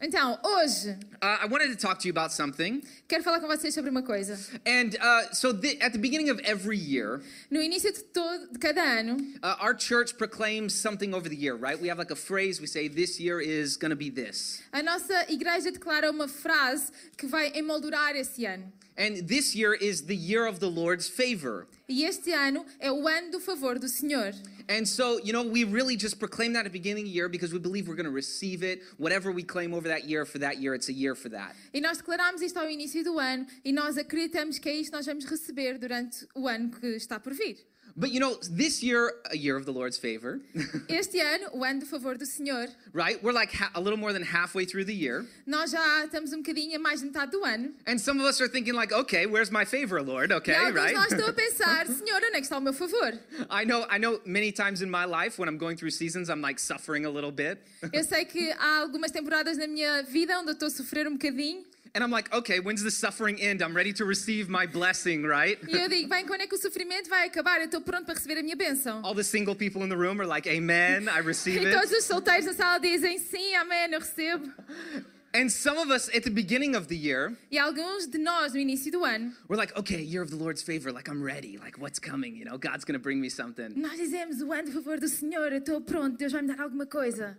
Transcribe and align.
Então, 0.00 0.38
hoje, 0.44 0.90
uh, 1.20 1.38
I 1.42 1.46
wanted 1.46 1.70
to 1.70 1.76
talk 1.76 1.98
to 2.00 2.06
you 2.06 2.12
about 2.12 2.32
something. 2.32 2.82
quero 3.08 3.24
falar 3.24 3.40
com 3.40 3.48
vocês 3.48 3.74
sobre 3.74 3.90
uma 3.90 4.02
coisa. 4.02 4.38
And 4.64 4.96
uh, 5.00 5.32
so, 5.32 5.52
the, 5.52 5.76
at 5.82 5.92
the 5.92 5.98
beginning 5.98 6.30
of 6.30 6.38
every 6.44 6.78
year, 6.78 7.20
No 7.50 7.60
início 7.60 7.92
de, 7.92 8.02
todo, 8.04 8.46
de 8.52 8.58
cada 8.60 8.80
ano, 8.80 9.16
uh, 9.42 9.56
our 9.60 9.74
church 9.74 10.16
proclaims 10.16 10.72
something 10.72 11.12
over 11.12 11.28
the 11.28 11.34
year, 11.36 11.56
right? 11.56 11.80
We 11.80 11.88
have 11.88 11.98
like 11.98 12.12
a 12.12 12.16
phrase, 12.16 12.60
we 12.60 12.68
say, 12.68 12.86
this 12.86 13.18
year 13.18 13.40
is 13.40 13.76
going 13.76 13.90
to 13.90 13.96
be 13.96 14.08
this. 14.08 14.62
a 14.72 14.82
nossa 14.84 15.26
igreja 15.28 15.72
declara 15.72 16.10
uma 16.10 16.28
frase 16.28 16.92
que 17.16 17.26
vai 17.26 17.50
emoldurar 17.56 18.14
esse 18.14 18.46
ano. 18.46 18.72
And 18.98 19.28
this 19.28 19.54
year 19.54 19.74
is 19.74 20.06
the 20.06 20.16
year 20.16 20.44
of 20.44 20.58
the 20.58 20.68
Lord's 20.68 21.08
favor. 21.08 21.68
E 21.88 22.04
este 22.04 22.32
ano 22.32 22.66
é 22.80 22.90
o 22.90 23.06
ano 23.06 23.30
do 23.30 23.38
favor 23.38 23.78
do 23.78 23.88
Senhor. 23.88 24.32
And 24.68 24.86
so, 24.86 25.20
you 25.22 25.32
know, 25.32 25.44
we 25.44 25.62
really 25.62 25.96
just 25.96 26.18
proclaim 26.18 26.52
that 26.54 26.66
at 26.66 26.72
the 26.72 26.78
beginning 26.78 27.04
of 27.04 27.08
the 27.08 27.14
year 27.14 27.28
because 27.28 27.52
we 27.52 27.60
believe 27.60 27.86
we're 27.86 27.94
going 27.94 28.06
to 28.06 28.10
receive 28.10 28.64
it. 28.64 28.82
Whatever 28.98 29.30
we 29.30 29.44
claim 29.44 29.72
over 29.72 29.86
that 29.86 30.08
year 30.08 30.24
for 30.24 30.38
that 30.38 30.58
year, 30.58 30.74
it's 30.74 30.88
a 30.88 30.92
year 30.92 31.14
for 31.14 31.28
that. 31.28 31.54
E 31.72 31.80
nós 31.80 31.98
declaramos 31.98 32.42
isto 32.42 32.58
ao 32.58 32.68
início 32.68 33.04
do 33.04 33.20
ano 33.20 33.46
e 33.64 33.72
nós 33.72 33.96
acreditamos 33.96 34.58
que 34.58 34.68
é 34.68 34.74
isto 34.74 34.92
nós 34.92 35.06
vamos 35.06 35.24
receber 35.24 35.78
durante 35.78 36.26
o 36.34 36.48
ano 36.48 36.68
que 36.68 36.88
está 36.96 37.20
por 37.20 37.32
vir. 37.32 37.56
But 37.98 38.12
you 38.12 38.20
know, 38.20 38.36
this 38.48 38.80
year, 38.80 39.12
a 39.28 39.36
year 39.36 39.56
of 39.56 39.64
the 39.66 39.72
Lord's 39.72 39.98
favor, 39.98 40.40
Este 40.88 41.18
ano, 41.20 41.48
o 41.52 41.64
ano 41.64 41.80
do 41.80 41.86
favor 41.86 42.14
do 42.16 42.24
Senhor, 42.24 42.68
right? 42.92 43.20
We're 43.24 43.32
like 43.32 43.52
a 43.74 43.80
little 43.80 43.98
more 43.98 44.12
than 44.12 44.22
halfway 44.22 44.64
through 44.64 44.84
the 44.84 44.94
year. 44.94 45.26
nós 45.46 45.72
já 45.72 46.04
estamos 46.04 46.32
um 46.32 46.38
bocadinho 46.42 46.78
mais 46.80 47.00
de 47.00 47.06
metade 47.06 47.32
do 47.32 47.44
ano. 47.44 47.72
And 47.88 47.98
some 47.98 48.20
of 48.20 48.26
us 48.26 48.40
are 48.40 48.48
thinking 48.48 48.74
like, 48.74 48.92
okay, 48.94 49.26
where's 49.26 49.50
my 49.50 49.64
favor, 49.64 50.00
Lord? 50.00 50.32
Okay, 50.32 50.54
e 50.54 50.70
right? 50.70 50.94
nós 50.94 51.10
estão 51.10 51.28
a 51.28 51.32
pensar, 51.34 51.86
Senhor, 51.88 52.18
onde 52.22 52.36
é 52.36 52.40
que 52.40 52.46
está 52.46 52.56
o 52.58 52.60
meu 52.60 52.72
favor? 52.72 53.18
I 53.50 53.64
know 53.64 53.84
I 53.90 53.98
know 53.98 54.20
many 54.24 54.52
times 54.52 54.80
in 54.80 54.88
my 54.88 55.04
life 55.04 55.36
when 55.36 55.48
I'm 55.48 55.58
going 55.58 55.76
through 55.76 55.90
seasons 55.90 56.28
I'm 56.30 56.40
like 56.40 56.60
suffering 56.60 57.04
a 57.04 57.10
little 57.10 57.32
bit. 57.32 57.58
Eu 57.92 58.04
sei 58.04 58.24
que 58.24 58.52
há 58.52 58.78
algumas 58.78 59.10
temporadas 59.10 59.58
na 59.58 59.66
minha 59.66 60.02
vida 60.04 60.38
onde 60.38 60.50
eu 60.50 60.52
estou 60.54 60.68
a 60.68 60.70
sofrer 60.70 61.08
um 61.08 61.14
bocadinho. 61.14 61.64
And 61.94 62.04
I'm 62.04 62.10
like, 62.10 62.32
okay, 62.34 62.60
when's 62.60 62.82
the 62.82 62.90
suffering 62.90 63.40
end? 63.40 63.62
I'm 63.62 63.74
ready 63.74 63.92
to 63.94 64.04
receive 64.04 64.48
my 64.48 64.66
blessing, 64.66 65.22
right? 65.24 65.58
E 65.66 65.72
eu 65.76 65.88
digo, 65.88 66.08
bem, 66.08 66.26
quando 66.26 66.42
é 66.42 66.46
que 66.46 66.54
o 66.54 66.58
sofrimento 66.58 67.08
vai 67.08 67.26
acabar? 67.26 67.58
Eu 67.60 67.64
estou 67.66 67.80
pronto 67.80 68.04
para 68.04 68.14
receber 68.14 68.38
a 68.38 68.42
minha 68.42 68.56
bênção. 68.56 69.00
All 69.04 69.14
the 69.14 69.22
single 69.24 69.54
people 69.56 69.82
in 69.82 69.88
the 69.88 69.96
room 69.96 70.20
are 70.20 70.26
like, 70.26 70.48
amen, 70.48 71.08
I 71.08 71.20
receive 71.20 71.62
E 71.66 71.70
todos 71.72 71.90
it. 71.90 71.98
os 71.98 72.04
solteiros 72.04 72.46
na 72.46 72.52
sala 72.52 72.78
dizem, 72.78 73.18
sim, 73.18 73.54
amém, 73.56 73.92
eu 73.92 74.00
recebo. 74.00 74.52
And 75.34 75.50
some 75.50 75.78
of 75.78 75.90
us 75.90 76.08
at 76.14 76.22
the 76.24 76.30
beginning 76.30 76.74
of 76.74 76.88
the 76.88 76.96
year, 76.96 77.36
E 77.50 77.58
alguns 77.58 78.06
de 78.06 78.16
nós, 78.18 78.54
no 78.54 78.58
início 78.60 78.90
do 78.90 79.04
ano, 79.04 79.30
we're 79.48 79.58
like, 79.58 79.74
okay, 79.78 80.00
year 80.02 80.22
of 80.22 80.30
the 80.30 80.36
Lord's 80.36 80.62
favor, 80.62 80.90
like 80.90 81.08
I'm 81.10 81.22
ready, 81.22 81.58
like 81.58 81.78
what's 81.78 81.98
coming, 81.98 82.34
you 82.34 82.44
know, 82.46 82.56
God's 82.58 82.84
gonna 82.84 82.98
bring 82.98 83.20
me 83.20 83.28
something. 83.28 83.74
nós 83.76 83.98
dizemos, 83.98 84.40
o 84.40 84.50
ano 84.52 84.64
do 84.70 84.72
favor 84.72 84.98
do 84.98 85.06
Senhor, 85.08 85.52
eu 85.52 85.58
estou 85.58 85.80
pronto, 85.82 86.16
Deus 86.16 86.32
vai 86.32 86.40
me 86.42 86.48
dar 86.48 86.60
alguma 86.62 86.86
coisa. 86.86 87.36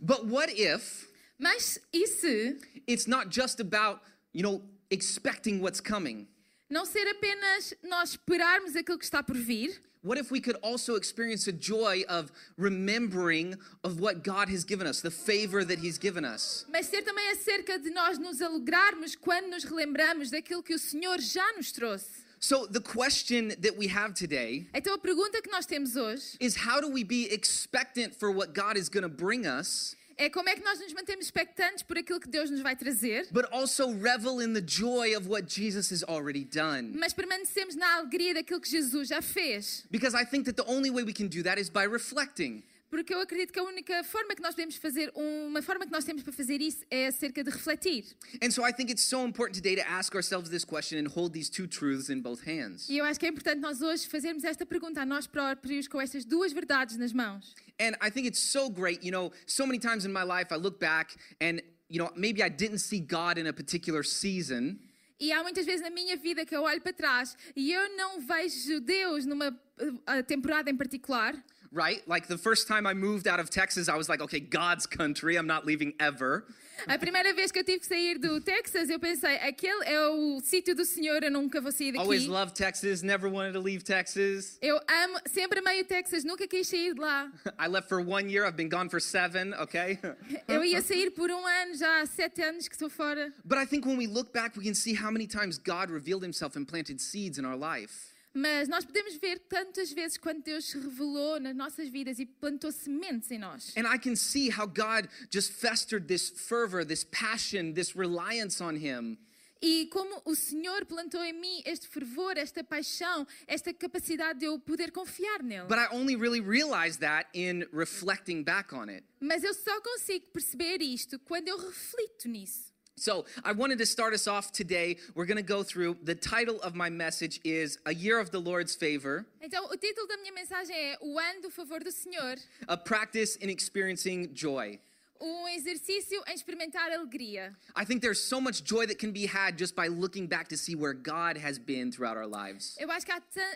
But 0.00 0.26
what 0.26 0.52
if 0.56 1.08
Mas 1.38 1.78
e 1.92 2.06
se 2.06 2.58
it's 2.86 3.06
not 3.06 3.28
just 3.30 3.60
about, 3.60 4.00
you 4.32 4.42
know, 4.42 4.62
expecting 4.90 5.60
what's 5.60 5.80
coming? 5.80 6.26
não 6.70 6.86
ser 6.86 7.06
apenas 7.08 7.74
nós 7.82 8.10
esperarmos 8.12 8.74
aquilo 8.76 8.98
que 8.98 9.04
está 9.04 9.22
por 9.22 9.36
vir, 9.36 9.78
What 10.04 10.18
if 10.18 10.32
we 10.32 10.40
could 10.40 10.56
also 10.62 10.96
experience 10.96 11.46
a 11.46 11.52
joy 11.52 12.04
of 12.08 12.32
remembering 12.58 13.56
of 13.84 14.00
what 14.00 14.24
God 14.24 14.48
has 14.48 14.64
given 14.64 14.84
us, 14.84 15.00
the 15.00 15.12
favor 15.12 15.64
that 15.64 15.78
He's 15.78 15.96
given 15.96 16.24
us? 16.24 16.66
mas 16.72 16.86
ser 16.86 17.02
também 17.02 17.28
acerca 17.30 17.78
de 17.78 17.90
nós 17.90 18.18
nos 18.18 18.40
alegrarmos 18.42 19.14
quando 19.14 19.48
nos 19.50 19.62
relembramos 19.64 20.30
daquilo 20.30 20.60
que 20.62 20.74
o 20.74 20.78
Senhor 20.78 21.20
já 21.20 21.52
nos 21.52 21.70
trouxe. 21.72 22.22
So, 22.40 22.66
the 22.66 22.80
question 22.80 23.50
that 23.60 23.76
we 23.78 23.86
have 23.86 24.14
today 24.14 24.66
Então 24.74 24.92
a 24.94 24.98
pergunta 24.98 25.40
que 25.40 25.48
nós 25.50 25.64
temos 25.66 25.94
hoje 25.94 26.36
is 26.40 26.56
how 26.56 26.80
do 26.80 26.88
we 26.88 27.04
be 27.04 27.28
expectant 27.32 28.16
for 28.18 28.32
what 28.32 28.52
God 28.52 28.76
is 28.76 28.88
going 28.88 29.04
to 29.04 29.08
bring 29.08 29.46
us, 29.46 29.94
é 30.16 30.28
como 30.30 30.48
é 30.48 30.54
que 30.54 30.62
nós 30.62 30.78
nos 30.80 30.92
mantemos 30.92 31.24
expectantes 31.24 31.82
por 31.82 31.96
aquilo 31.98 32.20
que 32.20 32.28
Deus 32.28 32.50
nos 32.50 32.60
vai 32.60 32.76
trazer, 32.76 33.26
but 33.32 33.46
also 33.52 33.92
revel 33.92 34.40
in 34.40 34.52
the 34.52 34.60
joy 34.60 35.16
of 35.16 35.28
what 35.28 35.46
Jesus 35.48 35.90
has 35.90 36.02
already 36.04 36.44
done? 36.44 36.92
mas 36.96 37.12
permanecemos 37.12 37.74
na 37.74 37.96
alegria 37.96 38.34
daquilo 38.34 38.60
que 38.60 38.68
Jesus 38.68 39.08
já 39.08 39.20
fez. 39.22 39.84
Because 39.90 40.14
I 40.14 40.24
think 40.24 40.44
that 40.46 40.56
the 40.56 40.68
only 40.70 40.90
way 40.90 41.02
we 41.02 41.12
can 41.12 41.28
do 41.28 41.42
that 41.42 41.58
is 41.60 41.68
by 41.68 41.84
reflecting. 41.84 42.62
Porque 42.92 43.14
eu 43.14 43.20
acredito 43.20 43.54
que 43.54 43.58
a 43.58 43.62
única 43.62 44.04
forma 44.04 44.34
que 44.34 44.42
nós 44.42 44.54
podemos 44.54 44.76
fazer, 44.76 45.10
uma 45.14 45.62
forma 45.62 45.86
que 45.86 45.90
nós 45.90 46.04
temos 46.04 46.22
para 46.22 46.30
fazer 46.30 46.60
isso 46.60 46.84
é 46.90 47.06
acerca 47.06 47.42
de 47.42 47.48
refletir. 47.48 48.04
And 48.42 48.50
so 48.50 48.68
I 48.68 48.70
think 48.70 48.92
it's 48.92 49.02
so 49.02 49.26
important 49.26 49.56
today 49.56 49.74
to 49.76 49.88
ask 49.88 50.14
ourselves 50.14 50.50
this 50.50 50.62
question 50.62 50.98
and 50.98 51.08
hold 51.08 51.32
these 51.32 51.50
two 51.50 51.66
truths 51.66 52.10
in 52.10 52.20
both 52.20 52.46
hands. 52.46 52.90
E 52.90 52.98
eu 52.98 53.06
acho 53.06 53.18
que 53.18 53.24
é 53.24 53.30
importante 53.30 53.62
nós 53.62 53.80
hoje 53.80 54.06
fazermos 54.06 54.44
esta 54.44 54.66
pergunta 54.66 55.00
a 55.00 55.06
nós 55.06 55.26
próprios 55.26 55.88
com 55.88 56.02
estas 56.02 56.26
duas 56.26 56.52
verdades 56.52 56.98
nas 56.98 57.14
mãos. 57.14 57.54
And 57.80 57.96
I 58.06 58.10
think 58.10 58.28
it's 58.28 58.40
so 58.40 58.68
great, 58.68 59.02
you 59.02 59.10
know, 59.10 59.32
so 59.46 59.66
many 59.66 59.78
times 59.78 60.04
in 60.04 60.12
my 60.12 60.22
life 60.22 60.52
I 60.52 60.58
look 60.58 60.78
back 60.78 61.16
and, 61.40 61.62
you 61.88 61.98
know, 61.98 62.12
maybe 62.14 62.42
I 62.42 62.50
didn't 62.50 62.80
see 62.80 63.00
God 63.00 63.38
in 63.38 63.46
a 63.46 63.54
particular 63.54 64.04
season. 64.04 64.78
E 65.18 65.32
há 65.32 65.42
muitas 65.42 65.64
vezes 65.64 65.80
na 65.80 65.88
minha 65.88 66.18
vida 66.18 66.44
que 66.44 66.54
eu 66.54 66.62
olho 66.62 66.82
para 66.82 66.92
trás 66.92 67.38
e 67.56 67.72
eu 67.72 67.96
não 67.96 68.20
vejo 68.20 68.80
Deus 68.80 69.24
numa 69.24 69.48
uh, 69.48 70.22
temporada 70.26 70.68
em 70.68 70.76
particular. 70.76 71.42
Right? 71.72 72.06
Like 72.06 72.28
the 72.28 72.38
first 72.38 72.68
time 72.68 72.86
I 72.86 72.94
moved 72.94 73.26
out 73.26 73.40
of 73.40 73.50
Texas, 73.50 73.88
I 73.88 73.96
was 73.96 74.08
like, 74.08 74.20
okay, 74.22 74.40
God's 74.40 74.86
country, 74.86 75.36
I'm 75.36 75.46
not 75.46 75.64
leaving 75.66 75.94
ever. 75.98 76.44
A 76.88 76.98
primeira 76.98 77.32
vez 77.32 77.52
que 77.52 77.60
eu 77.60 77.64
tive 77.64 77.78
que 77.80 77.86
sair 77.86 78.18
do 78.18 78.40
Texas, 78.40 78.90
eu 78.90 78.98
pensei, 78.98 79.36
aquele 79.36 79.84
é 79.84 80.08
o 80.08 80.40
sítio 80.40 80.74
do 80.74 80.84
Senhor, 80.84 81.22
eu 81.22 81.30
nunca 81.30 81.60
vou 81.60 81.70
sair 81.70 81.96
Always 81.96 82.22
daqui. 82.22 82.32
loved 82.32 82.54
Texas, 82.56 83.02
never 83.02 83.28
wanted 83.30 83.52
to 83.52 83.60
leave 83.60 83.84
Texas. 83.84 84.58
Eu 84.60 84.80
amo, 84.88 85.20
sempre 85.28 85.60
amei 85.60 85.82
o 85.82 85.84
Texas, 85.84 86.24
nunca 86.24 86.48
quis 86.48 86.66
sair 86.66 86.94
de 86.94 87.00
lá. 87.00 87.30
I 87.58 87.68
left 87.68 87.88
for 87.88 88.00
one 88.00 88.28
year, 88.28 88.44
I've 88.44 88.56
been 88.56 88.70
gone 88.70 88.88
for 88.88 88.98
seven, 89.00 89.54
okay? 89.54 89.98
Eu 90.48 90.64
ia 90.64 90.80
sair 90.82 91.10
por 91.12 91.30
um 91.30 91.46
ano, 91.46 91.76
já 91.76 92.00
há 92.00 92.06
sete 92.06 92.42
anos 92.42 92.66
que 92.66 92.74
estou 92.74 92.90
fora. 92.90 93.32
but 93.44 93.58
I 93.58 93.64
think 93.64 93.86
when 93.86 93.96
we 93.96 94.06
look 94.08 94.32
back, 94.32 94.56
we 94.56 94.64
can 94.64 94.74
see 94.74 94.94
how 94.94 95.10
many 95.10 95.26
times 95.28 95.58
God 95.58 95.88
revealed 95.90 96.22
himself 96.24 96.56
and 96.56 96.66
planted 96.66 97.00
seeds 97.00 97.38
in 97.38 97.44
our 97.44 97.56
life. 97.56 98.11
Mas 98.34 98.66
nós 98.68 98.84
podemos 98.84 99.14
ver 99.16 99.38
tantas 99.40 99.92
vezes 99.92 100.16
quando 100.16 100.42
Deus 100.42 100.64
se 100.64 100.78
revelou 100.78 101.38
nas 101.38 101.54
nossas 101.54 101.88
vidas 101.88 102.18
e 102.18 102.24
plantou 102.24 102.72
sementes 102.72 103.30
em 103.30 103.38
nós. 103.38 103.74
And 103.76 103.86
I 103.86 103.98
can 103.98 104.16
see 104.16 104.50
how 104.50 104.66
God 104.66 105.08
just 105.30 105.52
festered 105.52 106.06
this 106.06 106.30
fervor, 106.30 106.84
this 106.84 107.04
passion, 107.04 107.72
this 107.74 107.94
reliance 107.94 108.62
on 108.62 108.76
Him. 108.76 109.18
E 109.64 109.86
como 109.92 110.20
o 110.24 110.34
Senhor 110.34 110.84
plantou 110.86 111.22
em 111.22 111.32
mim 111.32 111.62
este 111.64 111.86
fervor, 111.86 112.36
esta 112.36 112.64
paixão, 112.64 113.24
esta 113.46 113.72
capacidade 113.72 114.40
de 114.40 114.46
eu 114.46 114.58
poder 114.58 114.90
confiar 114.90 115.40
nele. 115.40 115.68
But 115.68 115.78
I 115.78 115.94
only 115.94 116.16
really 116.16 116.40
realized 116.40 116.98
that 117.00 117.28
in 117.32 117.68
reflecting 117.72 118.42
back 118.42 118.74
on 118.74 118.88
it. 118.88 119.04
Mas 119.20 119.44
eu 119.44 119.54
só 119.54 119.80
consigo 119.80 120.26
perceber 120.32 120.82
isto 120.82 121.16
quando 121.20 121.46
eu 121.46 121.58
reflito 121.58 122.28
nisso. 122.28 122.71
So, 122.96 123.24
I 123.42 123.52
wanted 123.52 123.78
to 123.78 123.86
start 123.86 124.12
us 124.12 124.28
off 124.28 124.52
today. 124.52 124.96
We're 125.14 125.24
going 125.24 125.38
to 125.38 125.42
go 125.42 125.62
through 125.62 125.96
the 126.04 126.14
title 126.14 126.60
of 126.60 126.74
my 126.74 126.90
message 126.90 127.40
is 127.42 127.78
A 127.86 127.94
Year 127.94 128.20
of 128.20 128.30
the 128.30 128.38
Lord's 128.38 128.74
Favor, 128.76 129.24
Então, 129.42 129.64
o 129.64 129.76
título 129.76 130.06
da 130.06 130.16
minha 130.18 130.32
mensagem 130.32 130.76
é 130.76 130.96
O 131.00 131.18
Ano 131.18 131.42
do 131.42 131.50
Favor 131.50 131.80
do 131.82 131.90
Senhor, 131.90 132.36
a 132.68 132.76
practice 132.76 133.36
in 133.36 133.48
experiencing 133.48 134.30
joy. 134.34 134.78
um 135.20 135.48
exercício 135.48 136.20
em 136.28 136.34
experimentar 136.34 136.90
alegria. 136.92 137.56
I 137.76 137.84
think 137.84 138.02
there's 138.02 138.20
so 138.20 138.40
much 138.40 138.62
joy 138.64 138.86
that 138.86 138.98
can 138.98 139.12
be 139.12 139.24
had 139.24 139.56
just 139.56 139.74
by 139.74 139.86
looking 139.88 140.26
back 140.26 140.48
to 140.48 140.56
see 140.56 140.74
where 140.74 140.92
God 140.92 141.38
has 141.38 141.58
been 141.58 141.90
throughout 141.92 142.16
our 142.16 142.26
lives. 142.26 142.76
Eu 142.78 142.90
acho 142.90 143.06
que 143.06 143.12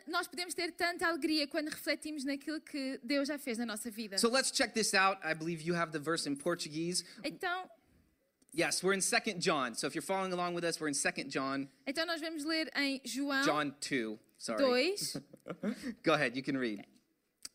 nós 0.06 0.26
podemos 0.28 0.54
ter 0.54 0.72
tanta 0.72 1.06
alegria 1.06 1.46
quando 1.46 1.68
refletimos 1.68 2.24
naquilo 2.24 2.60
que 2.60 2.98
Deus 3.02 3.28
já 3.28 3.36
fez 3.36 3.58
na 3.58 3.66
nossa 3.66 3.90
vida. 3.90 4.16
So, 4.16 4.30
let's 4.30 4.50
check 4.50 4.72
this 4.74 4.94
out. 4.94 5.18
I 5.22 5.34
believe 5.34 5.60
you 5.62 5.74
have 5.74 5.92
the 5.92 5.98
verse 6.00 6.26
in 6.26 6.36
Portuguese. 6.36 7.04
Então, 7.24 7.68
Yes, 8.56 8.82
we're 8.82 8.94
in 8.94 9.00
2nd 9.00 9.38
John. 9.38 9.74
So, 9.74 9.86
if 9.86 9.94
you're 9.94 10.00
following 10.00 10.32
along 10.32 10.54
with 10.54 10.64
us, 10.64 10.80
we're 10.80 10.88
in 10.88 10.94
2nd 10.94 11.28
John, 11.28 11.68
então 11.86 12.06
nós 12.06 12.22
vamos 12.22 12.42
ler 12.42 12.70
em 12.74 13.02
João 13.04 13.44
John 13.44 13.74
2. 13.80 14.18
Sorry. 14.38 14.62
2, 14.62 15.16
Go 16.02 16.14
ahead, 16.14 16.34
you 16.36 16.42
can 16.42 16.56
read. 16.58 16.82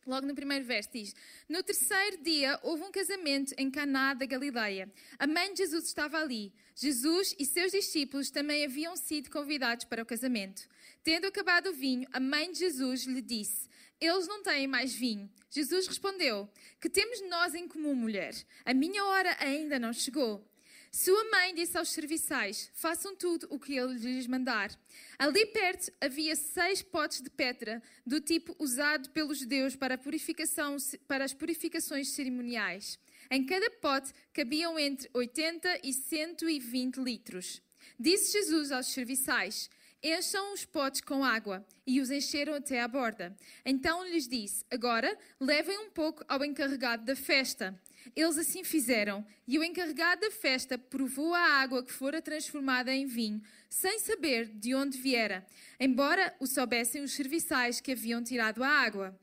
logo 0.05 0.27
no 0.27 0.35
primeiro 0.35 0.63
verso 0.63 0.89
diz: 0.93 1.15
No 1.49 1.63
terceiro 1.63 2.21
dia 2.21 2.59
houve 2.61 2.83
um 2.83 2.91
casamento 2.91 3.51
em 3.57 3.71
Caná 3.71 4.13
da 4.13 4.27
Galileia. 4.27 4.91
A 5.17 5.25
mãe 5.25 5.51
de 5.53 5.63
Jesus 5.63 5.85
estava 5.85 6.19
ali. 6.19 6.53
Jesus 6.75 7.35
e 7.39 7.45
seus 7.45 7.71
discípulos 7.71 8.29
também 8.29 8.63
haviam 8.63 8.95
sido 8.95 9.31
convidados 9.31 9.85
para 9.85 10.03
o 10.03 10.05
casamento. 10.05 10.67
Tendo 11.03 11.25
acabado 11.25 11.69
o 11.69 11.73
vinho, 11.73 12.07
a 12.13 12.19
mãe 12.19 12.51
de 12.51 12.59
Jesus 12.59 13.05
lhe 13.05 13.23
disse: 13.23 13.67
Eles 13.99 14.27
não 14.27 14.43
têm 14.43 14.67
mais 14.67 14.93
vinho. 14.93 15.27
Jesus 15.49 15.87
respondeu: 15.87 16.47
Que 16.79 16.89
temos 16.89 17.27
nós 17.27 17.55
em 17.55 17.67
comum, 17.67 17.95
mulher? 17.95 18.35
A 18.63 18.73
minha 18.73 19.03
hora 19.05 19.35
ainda 19.39 19.79
não 19.79 19.93
chegou. 19.93 20.47
Sua 20.91 21.23
mãe 21.31 21.55
disse 21.55 21.77
aos 21.77 21.89
serviçais: 21.89 22.69
Façam 22.73 23.15
tudo 23.15 23.47
o 23.49 23.57
que 23.57 23.77
ele 23.77 23.93
lhes 23.93 24.27
mandar. 24.27 24.77
Ali 25.17 25.45
perto 25.45 25.89
havia 26.01 26.35
seis 26.35 26.81
potes 26.81 27.21
de 27.21 27.29
pedra, 27.29 27.81
do 28.05 28.19
tipo 28.19 28.53
usado 28.59 29.09
pelos 29.11 29.39
judeus 29.39 29.73
para, 29.73 29.97
purificação, 29.97 30.75
para 31.07 31.23
as 31.23 31.33
purificações 31.33 32.09
cerimoniais. 32.09 32.99
Em 33.29 33.45
cada 33.45 33.71
pote 33.71 34.11
cabiam 34.33 34.77
entre 34.77 35.09
80 35.13 35.79
e 35.81 35.93
120 35.93 36.97
litros. 36.97 37.61
Disse 37.97 38.33
Jesus 38.33 38.73
aos 38.73 38.87
serviçais: 38.87 39.69
Encham 40.03 40.53
os 40.53 40.65
potes 40.65 40.99
com 40.99 41.23
água. 41.23 41.65
E 41.85 42.01
os 42.01 42.09
encheram 42.09 42.53
até 42.53 42.81
à 42.81 42.87
borda. 42.87 43.35
Então 43.63 44.03
lhes 44.03 44.27
disse: 44.27 44.65
Agora 44.69 45.17
levem 45.39 45.77
um 45.79 45.89
pouco 45.91 46.23
ao 46.27 46.43
encarregado 46.43 47.05
da 47.05 47.15
festa. 47.15 47.79
Eles 48.15 48.37
assim 48.37 48.63
fizeram, 48.63 49.25
e 49.47 49.57
o 49.57 49.63
encarregado 49.63 50.21
da 50.21 50.31
festa 50.31 50.77
provou 50.77 51.33
a 51.33 51.41
água 51.41 51.83
que 51.83 51.91
fora 51.91 52.21
transformada 52.21 52.93
em 52.93 53.05
vinho, 53.05 53.41
sem 53.69 53.99
saber 53.99 54.47
de 54.47 54.75
onde 54.75 54.97
viera, 54.97 55.45
embora 55.79 56.35
o 56.39 56.47
soubessem 56.47 57.03
os 57.03 57.13
serviçais 57.13 57.79
que 57.79 57.91
haviam 57.91 58.23
tirado 58.23 58.63
a 58.63 58.67
água. 58.67 59.17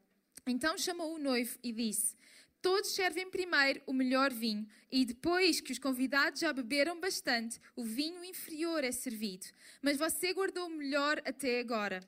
Então 0.46 0.78
chamou 0.78 1.14
o 1.14 1.18
noivo 1.18 1.58
e 1.62 1.72
disse: 1.72 2.16
Todos 2.60 2.90
servem 2.90 3.30
primeiro 3.30 3.80
o 3.86 3.92
melhor 3.92 4.32
vinho, 4.32 4.66
e 4.90 5.04
depois 5.04 5.60
que 5.60 5.72
os 5.72 5.78
convidados 5.78 6.40
já 6.40 6.52
beberam 6.52 6.98
bastante, 6.98 7.60
o 7.76 7.84
vinho 7.84 8.24
inferior 8.24 8.82
é 8.82 8.90
servido. 8.90 9.46
Mas 9.80 9.96
você 9.96 10.32
guardou 10.32 10.66
o 10.66 10.70
melhor 10.70 11.20
até 11.24 11.60
agora. 11.60 12.00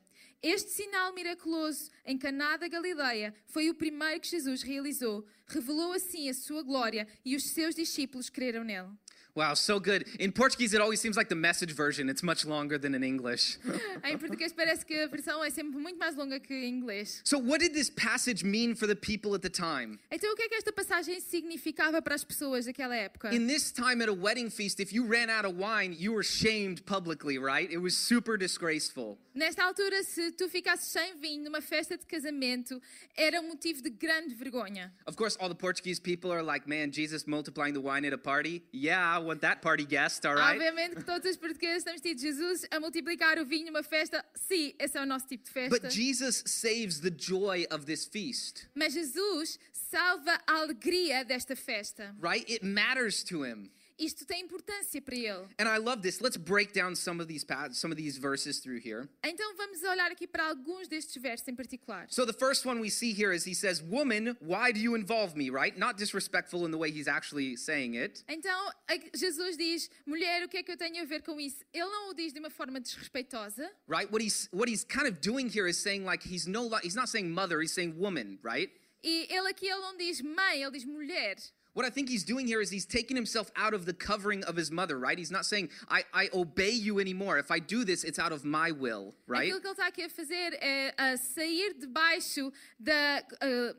Este 0.42 0.70
sinal 0.70 1.12
miraculoso 1.12 1.90
em 2.02 2.16
Caná 2.16 2.56
da 2.56 2.66
Galileia 2.66 3.34
foi 3.46 3.68
o 3.68 3.74
primeiro 3.74 4.20
que 4.20 4.28
Jesus 4.28 4.62
realizou. 4.62 5.26
Revelou 5.46 5.92
assim 5.92 6.30
a 6.30 6.34
sua 6.34 6.62
glória 6.62 7.06
e 7.22 7.36
os 7.36 7.50
seus 7.50 7.74
discípulos 7.74 8.30
creram 8.30 8.64
nele. 8.64 8.88
Wow, 9.34 9.54
so 9.54 9.78
good. 9.78 10.06
In 10.18 10.32
Portuguese, 10.32 10.74
it 10.74 10.80
always 10.80 11.00
seems 11.00 11.16
like 11.16 11.28
the 11.28 11.34
message 11.34 11.72
version. 11.72 12.08
It's 12.08 12.22
much 12.22 12.44
longer 12.44 12.78
than 12.78 12.94
in 12.94 13.04
English. 13.04 13.58
em 14.04 14.18
português 14.18 14.52
parece 14.52 14.84
que 14.84 14.94
a 14.94 15.06
versão 15.06 15.44
é 15.44 15.50
sempre 15.50 15.78
muito 15.78 15.98
mais 15.98 16.16
longa 16.16 16.40
que 16.40 16.54
em 16.54 16.68
inglês. 16.68 17.20
So, 17.24 17.38
what 17.38 17.60
did 17.60 17.72
this 17.72 17.90
passage 17.90 18.44
mean 18.44 18.74
for 18.74 18.86
the 18.86 18.96
people 18.96 19.34
at 19.34 19.42
the 19.42 19.50
time? 19.50 19.98
Então 20.10 20.32
o 20.32 20.36
que 20.36 20.42
é 20.42 20.48
que 20.48 20.54
esta 20.56 20.72
passagem 20.72 21.20
significava 21.20 22.02
para 22.02 22.14
as 22.14 22.24
pessoas 22.24 22.66
daquela 22.66 22.96
época? 22.96 23.32
In 23.34 23.46
this 23.46 23.70
time 23.72 24.02
at 24.02 24.08
a 24.08 24.14
wedding 24.14 24.50
feast, 24.50 24.80
if 24.80 24.92
you 24.92 25.06
ran 25.06 25.30
out 25.30 25.46
of 25.46 25.56
wine, 25.56 25.94
you 25.96 26.12
were 26.12 26.24
shamed 26.24 26.84
publicly, 26.84 27.38
right? 27.38 27.70
It 27.70 27.78
was 27.78 27.96
super 27.96 28.36
disgraceful. 28.36 29.18
Nesta 29.32 29.62
altura, 29.62 30.02
se 30.02 30.32
tu 30.32 30.48
ficasses 30.48 30.88
sem 30.88 31.16
vinho 31.18 31.44
numa 31.44 31.60
festa 31.60 31.96
de 31.96 32.04
casamento, 32.04 32.82
era 33.16 33.40
um 33.40 33.48
motivo 33.48 33.80
de 33.80 33.90
grande 33.90 34.34
vergonha. 34.34 34.92
Of 35.06 35.16
course, 35.16 35.36
all 35.38 35.48
the 35.48 35.54
Portuguese 35.54 36.00
people 36.00 36.32
are 36.32 36.42
like, 36.42 36.68
man, 36.68 36.90
Jesus 36.90 37.26
multiplying 37.26 37.72
the 37.72 37.80
wine 37.80 38.04
at 38.04 38.12
a 38.12 38.18
party? 38.18 38.64
Yeah, 38.72 39.19
I 39.20 39.24
want 39.24 39.40
that 39.42 39.60
party 39.60 39.84
guest, 39.84 40.24
all 40.24 40.34
right? 40.34 40.56
Obviamente 40.56 40.96
que 40.96 41.04
todos 41.04 41.30
os 41.30 41.36
portugueses 41.36 41.84
temos 41.84 42.00
tido 42.00 42.18
Jesus 42.20 42.64
a 42.70 42.80
multiplicar 42.80 43.38
o 43.38 43.44
vinho 43.44 43.66
numa 43.66 43.82
festa. 43.82 44.24
Sim, 44.34 44.74
esse 44.78 44.96
é 44.96 45.02
o 45.02 45.06
nosso 45.06 45.26
tipo 45.26 45.44
de 45.44 45.50
festa. 45.50 45.78
But 45.80 45.90
Jesus 45.92 46.42
saves 46.46 47.00
the 47.00 47.10
joy 47.10 47.66
of 47.70 47.84
this 47.84 48.06
feast, 48.06 48.66
Mas 48.74 48.94
Jesus 48.94 49.58
salva 49.72 50.40
a 50.46 50.54
alegria 50.54 51.24
desta 51.24 51.54
festa. 51.54 52.14
right? 52.18 52.48
It 52.48 52.64
matters 52.64 53.22
to 53.24 53.44
him. 53.44 53.70
Isto 54.00 54.24
tem 54.24 54.40
importância 54.42 55.00
para 55.02 55.14
ele. 55.14 55.46
And 55.58 55.68
I 55.68 55.76
love 55.76 56.00
this. 56.00 56.20
Let's 56.20 56.38
break 56.38 56.72
down 56.72 56.96
some 56.96 57.20
of 57.20 57.28
these 57.28 57.44
some 57.72 57.92
of 57.92 57.96
these 57.96 58.18
verses 58.18 58.58
through 58.58 58.80
here. 58.82 59.06
Então 59.22 59.54
vamos 59.56 59.82
olhar 59.82 60.10
aqui 60.10 60.26
para 60.26 60.48
alguns 60.48 60.88
destes 60.88 61.20
versos 61.20 61.46
em 61.48 61.54
particular. 61.54 62.06
So 62.08 62.24
the 62.24 62.32
first 62.32 62.64
one 62.64 62.80
we 62.80 62.88
see 62.88 63.12
here 63.12 63.30
is 63.30 63.44
he 63.44 63.54
says, 63.54 63.82
"Woman, 63.82 64.38
why 64.40 64.72
do 64.72 64.80
you 64.80 64.96
involve 64.96 65.36
me?" 65.36 65.50
Right? 65.50 65.78
Not 65.78 65.98
disrespectful 65.98 66.64
in 66.64 66.70
the 66.70 66.78
way 66.78 66.90
he's 66.90 67.08
actually 67.08 67.56
saying 67.56 67.96
it. 67.96 68.24
Então 68.26 68.72
Jesus 69.14 69.58
diz: 69.58 69.90
mulher, 70.06 70.44
o 70.44 70.48
que 70.48 70.56
é 70.56 70.62
que 70.62 70.72
eu 70.72 70.78
tenho 70.78 71.02
a 71.02 71.04
ver 71.04 71.22
com 71.22 71.38
isso? 71.38 71.62
Ele 71.72 71.84
não 71.84 72.10
o 72.10 72.14
diz 72.14 72.32
de 72.32 72.40
uma 72.40 72.50
forma 72.50 72.80
desrespeitosa. 72.80 73.70
Right? 73.86 74.10
What 74.10 74.24
he's 74.24 74.48
what 74.50 74.70
he's 74.70 74.82
kind 74.82 75.06
of 75.06 75.20
doing 75.20 75.50
here 75.50 75.68
is 75.68 75.76
saying 75.76 76.04
like 76.04 76.26
he's 76.26 76.46
no 76.46 76.70
he's 76.82 76.94
not 76.94 77.10
saying 77.10 77.30
mother, 77.30 77.60
he's 77.60 77.72
saying 77.72 77.98
woman, 77.98 78.38
right? 78.42 78.72
E 79.02 79.26
ele 79.30 79.48
aqui 79.48 79.66
ele 79.66 79.80
não 79.80 79.96
diz 79.96 80.20
mãe, 80.20 80.62
ele 80.62 80.72
diz 80.72 80.84
mulher. 80.84 81.36
What 81.74 81.86
I 81.86 81.90
think 81.90 82.08
he's 82.08 82.24
doing 82.24 82.46
here 82.46 82.60
is 82.60 82.70
he's 82.70 82.86
taking 82.86 83.16
himself 83.16 83.50
out 83.56 83.74
of 83.74 83.86
the 83.86 83.92
covering 83.92 84.42
of 84.44 84.56
his 84.56 84.70
mother, 84.70 84.98
right? 84.98 85.16
He's 85.16 85.30
not 85.30 85.46
saying, 85.46 85.70
I, 85.88 86.04
I 86.12 86.28
obey 86.32 86.70
you 86.70 86.98
anymore. 86.98 87.38
If 87.38 87.50
I 87.50 87.60
do 87.60 87.84
this, 87.84 88.04
it's 88.04 88.18
out 88.18 88.32
of 88.32 88.44
my 88.44 88.72
will, 88.72 89.14
right? 89.26 89.50
Aquilo 89.52 89.60
que 89.60 89.68
ele 89.68 89.74
está 89.74 89.86
aqui 89.86 90.02
a 90.04 90.08
fazer 90.08 90.58
é 90.60 90.92
a 90.98 91.16
sair 91.16 91.74
debaixo 91.78 92.52
da. 92.78 93.22
ah, 93.40 93.74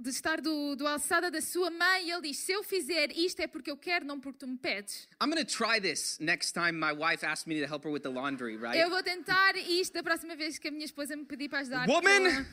de 0.00 0.08
estar 0.08 0.40
do, 0.40 0.74
do 0.74 0.86
alçada 0.86 1.30
da 1.30 1.40
sua 1.40 1.70
mãe, 1.70 2.10
ele 2.10 2.22
diz: 2.22 2.38
Se 2.38 2.52
eu 2.52 2.62
fizer 2.64 3.12
isto 3.12 3.40
é 3.40 3.46
porque 3.46 3.70
eu 3.70 3.76
quero, 3.76 4.04
não 4.04 4.18
porque 4.18 4.38
tu 4.38 4.46
me 4.46 4.56
pedes. 4.56 5.06
I'm 5.22 5.28
gonna 5.28 5.44
try 5.44 5.78
this 5.80 6.18
next 6.20 6.52
time 6.52 6.72
my 6.72 6.92
wife 6.92 7.24
asks 7.24 7.46
me 7.46 7.60
to 7.60 7.66
help 7.66 7.84
her 7.84 7.90
with 7.90 8.00
the 8.00 8.08
laundry, 8.08 8.56
right? 8.56 8.78
Eu 8.78 8.88
vou 8.88 9.02
tentar 9.02 9.56
isto 9.56 9.92
da 9.92 10.02
próxima 10.02 10.34
vez 10.34 10.58
que 10.58 10.68
a 10.68 10.70
minha 10.70 10.86
esposa 10.86 11.14
me 11.16 11.24
pedir 11.26 11.48
para 11.48 11.60
ajudar 11.60 11.86
Woman, 11.86 12.46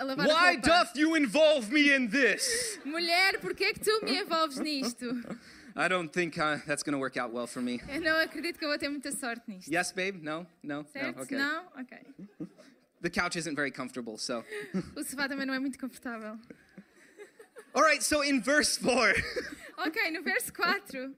Why 0.00 0.56
doth 0.56 0.96
you 0.96 1.14
involve 1.14 1.70
me 1.70 1.92
in 1.94 2.08
this? 2.08 2.78
Mulher, 2.84 3.38
porquê 3.40 3.64
é 3.66 3.72
que 3.74 3.80
tu 3.80 4.00
me 4.04 4.18
envolves 4.18 4.58
nisto? 4.58 5.22
I 5.76 5.88
don't 5.88 6.12
think 6.12 6.38
uh, 6.38 6.58
that's 6.66 6.82
gonna 6.82 6.98
work 6.98 7.16
out 7.16 7.32
well 7.32 7.46
for 7.46 7.60
me. 7.60 7.80
Eu 7.88 8.00
não 8.00 8.16
acredito 8.18 8.58
que 8.58 8.64
eu 8.64 8.68
vou 8.68 8.78
ter 8.78 8.88
muita 8.88 9.12
sorte 9.12 9.42
nisto. 9.46 9.70
Yes, 9.70 9.92
babe? 9.92 10.22
No? 10.22 10.46
No? 10.62 10.84
Certo? 10.92 11.16
No? 11.16 11.22
Okay. 11.22 11.36
Não? 11.38 11.64
Ok. 11.78 11.98
The 13.02 13.10
couch 13.10 13.36
isn't 13.36 13.54
very 13.54 13.70
comfortable, 13.70 14.18
so. 14.18 14.44
O 14.96 15.02
sofá 15.02 15.28
também 15.28 15.46
não 15.46 15.54
é 15.54 15.58
muito 15.58 15.78
confortável. 15.78 16.38
All 17.72 17.82
right, 17.82 18.02
so 18.02 18.22
in 18.22 18.40
verse 18.42 18.76
4, 18.78 19.14
Ok, 19.86 20.10
no 20.10 20.22
verso 20.22 20.52
4. 20.52 21.10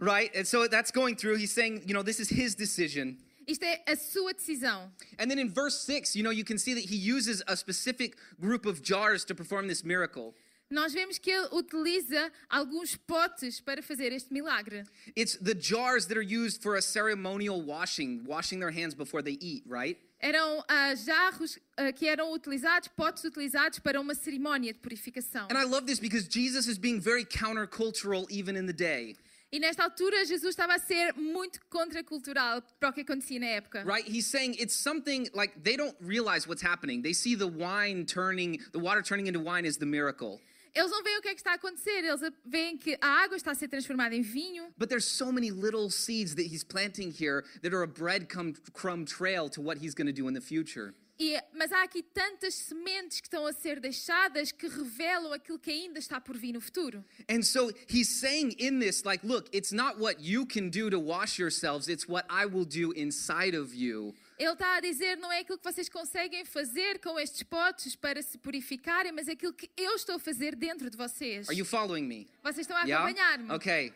right? 0.00 0.34
And 0.34 0.44
so 0.46 0.66
that's 0.66 0.90
going 0.90 1.14
through, 1.16 1.36
he's 1.36 1.52
saying, 1.52 1.82
you 1.86 1.94
know, 1.94 2.02
this 2.02 2.18
is 2.18 2.28
his 2.28 2.54
decision. 2.54 3.18
Isto 3.46 3.64
é 3.64 3.82
a 3.86 3.94
sua 3.94 4.34
decisão. 4.34 4.90
And 5.18 5.30
then 5.30 5.38
in 5.38 5.48
verse 5.48 5.80
6, 5.84 6.16
you 6.16 6.22
know, 6.22 6.32
you 6.32 6.44
can 6.44 6.58
see 6.58 6.74
that 6.74 6.84
he 6.84 6.96
uses 6.96 7.42
a 7.46 7.56
specific 7.56 8.16
group 8.40 8.66
of 8.66 8.82
jars 8.82 9.24
to 9.26 9.34
perform 9.34 9.68
this 9.68 9.84
miracle. 9.84 10.34
Nós 10.68 10.92
vemos 10.92 11.16
que 11.16 11.30
ele 11.30 11.46
utiliza 11.52 12.32
alguns 12.50 12.96
potes 12.96 13.60
para 13.60 13.80
fazer 13.82 14.12
este 14.12 14.32
milagre. 14.32 14.84
It's 15.14 15.36
the 15.36 15.54
jars 15.54 16.06
that 16.06 16.18
are 16.18 16.22
used 16.22 16.60
for 16.60 16.74
a 16.74 16.82
ceremonial 16.82 17.62
washing, 17.62 18.24
washing 18.26 18.58
their 18.58 18.72
hands 18.72 18.92
before 18.92 19.22
they 19.22 19.38
eat, 19.40 19.62
right? 19.68 19.96
Eram 20.20 20.64
ah, 20.68 20.92
jarros 20.96 21.56
ah, 21.78 21.92
que 21.92 22.08
eram 22.08 22.32
utilizados, 22.32 22.88
potes 22.88 23.22
utilizados 23.22 23.78
para 23.78 24.00
uma 24.00 24.14
cerimónia 24.14 24.72
de 24.72 24.80
purificação. 24.80 25.46
And 25.50 25.56
I 25.56 25.64
love 25.64 25.86
this 25.86 26.00
because 26.00 26.26
Jesus 26.26 26.66
is 26.66 26.78
being 26.78 27.00
very 27.00 27.24
countercultural 27.24 28.26
even 28.28 28.56
in 28.56 28.66
the 28.66 28.72
day, 28.72 29.14
E 29.56 29.58
nesta 29.58 29.84
altura 29.84 30.22
Jesus 30.26 30.50
estava 30.50 30.74
a 30.74 30.78
ser 30.78 31.14
muito 31.14 31.58
contracultural 31.70 32.60
para 32.78 32.90
o 32.90 32.92
que 32.92 33.00
acontecia 33.00 33.40
na 33.40 33.46
época. 33.46 33.82
right? 33.86 34.06
He's 34.06 34.26
saying 34.26 34.54
it's 34.58 34.74
something 34.74 35.30
like 35.32 35.54
they 35.62 35.78
don't 35.78 35.96
realize 35.98 36.46
what's 36.46 36.60
happening. 36.62 37.00
They 37.00 37.14
see 37.14 37.34
the 37.34 37.48
wine 37.48 38.04
turning, 38.04 38.60
the 38.72 38.78
water 38.78 39.00
turning 39.00 39.28
into 39.28 39.40
wine 39.40 39.64
is 39.64 39.78
the 39.78 39.86
miracle. 39.86 40.42
Eles 40.74 40.90
não 40.90 41.02
veem 41.02 41.16
o 41.16 41.22
que 41.22 41.28
é 41.30 41.34
que 41.34 41.40
está 41.40 41.52
a 41.52 41.54
acontecer, 41.54 42.04
eles 42.04 42.20
veem 42.44 42.76
que 42.76 42.98
a 43.00 43.24
água 43.24 43.34
está 43.34 43.52
a 43.52 43.54
ser 43.54 43.68
transformada 43.68 44.14
em 44.14 44.20
vinho. 44.20 44.74
But 44.76 44.90
there's 44.90 45.06
so 45.06 45.32
many 45.32 45.50
little 45.50 45.88
seeds 45.88 46.34
that 46.34 46.44
he's 46.44 46.62
planting 46.62 47.10
here 47.10 47.42
that 47.62 47.72
are 47.72 47.82
a 47.82 47.88
breadcrumb 47.88 49.06
trail 49.06 49.48
to 49.48 49.62
what 49.62 49.78
he's 49.78 49.94
going 49.94 50.06
to 50.06 50.12
do 50.12 50.28
in 50.28 50.34
the 50.34 50.42
future. 50.42 50.92
E, 51.18 51.40
mas 51.54 51.72
há 51.72 51.82
aqui 51.82 52.02
tantas 52.02 52.54
sementes 52.54 53.20
que 53.20 53.26
estão 53.26 53.46
a 53.46 53.52
ser 53.52 53.80
deixadas 53.80 54.52
que 54.52 54.68
revelam 54.68 55.32
aquilo 55.32 55.58
que 55.58 55.70
ainda 55.70 55.98
está 55.98 56.20
por 56.20 56.36
vir 56.36 56.52
no 56.52 56.60
futuro. 56.60 57.02
And 57.30 57.42
so 57.42 57.72
he's 57.88 58.08
saying 58.08 58.54
in 58.58 58.78
this, 58.80 59.02
like, 59.04 59.26
look, 59.26 59.48
it's 59.56 59.72
not 59.72 59.98
what 59.98 60.20
you 60.20 60.46
can 60.46 60.68
do 60.68 60.90
to 60.90 60.98
wash 61.00 61.38
yourselves, 61.38 61.88
it's 61.88 62.06
what 62.06 62.26
I 62.30 62.44
will 62.44 62.66
do 62.66 62.92
inside 62.94 63.56
of 63.56 63.74
you. 63.74 64.14
Ele 64.38 64.52
está 64.52 64.76
a 64.76 64.80
dizer 64.80 65.16
não 65.16 65.32
é 65.32 65.40
aquilo 65.40 65.56
que 65.56 65.64
vocês 65.64 65.88
conseguem 65.88 66.44
fazer 66.44 66.98
com 66.98 67.18
estes 67.18 67.42
potes 67.42 67.96
para 67.96 68.20
se 68.20 68.36
purificarem, 68.36 69.10
mas 69.10 69.28
é 69.28 69.32
aquilo 69.32 69.54
que 69.54 69.70
eu 69.74 69.94
estou 69.96 70.16
a 70.16 70.18
fazer 70.18 70.54
dentro 70.54 70.90
de 70.90 70.96
vocês. 70.98 71.48
Are 71.48 71.58
you 71.58 71.64
following 71.64 72.02
me? 72.02 72.28
Vocês 72.42 72.58
estão 72.58 72.76
a 72.76 72.82
Yeah? 72.84 73.02
acompanhar-me. 73.06 73.52
Okay. 73.54 73.94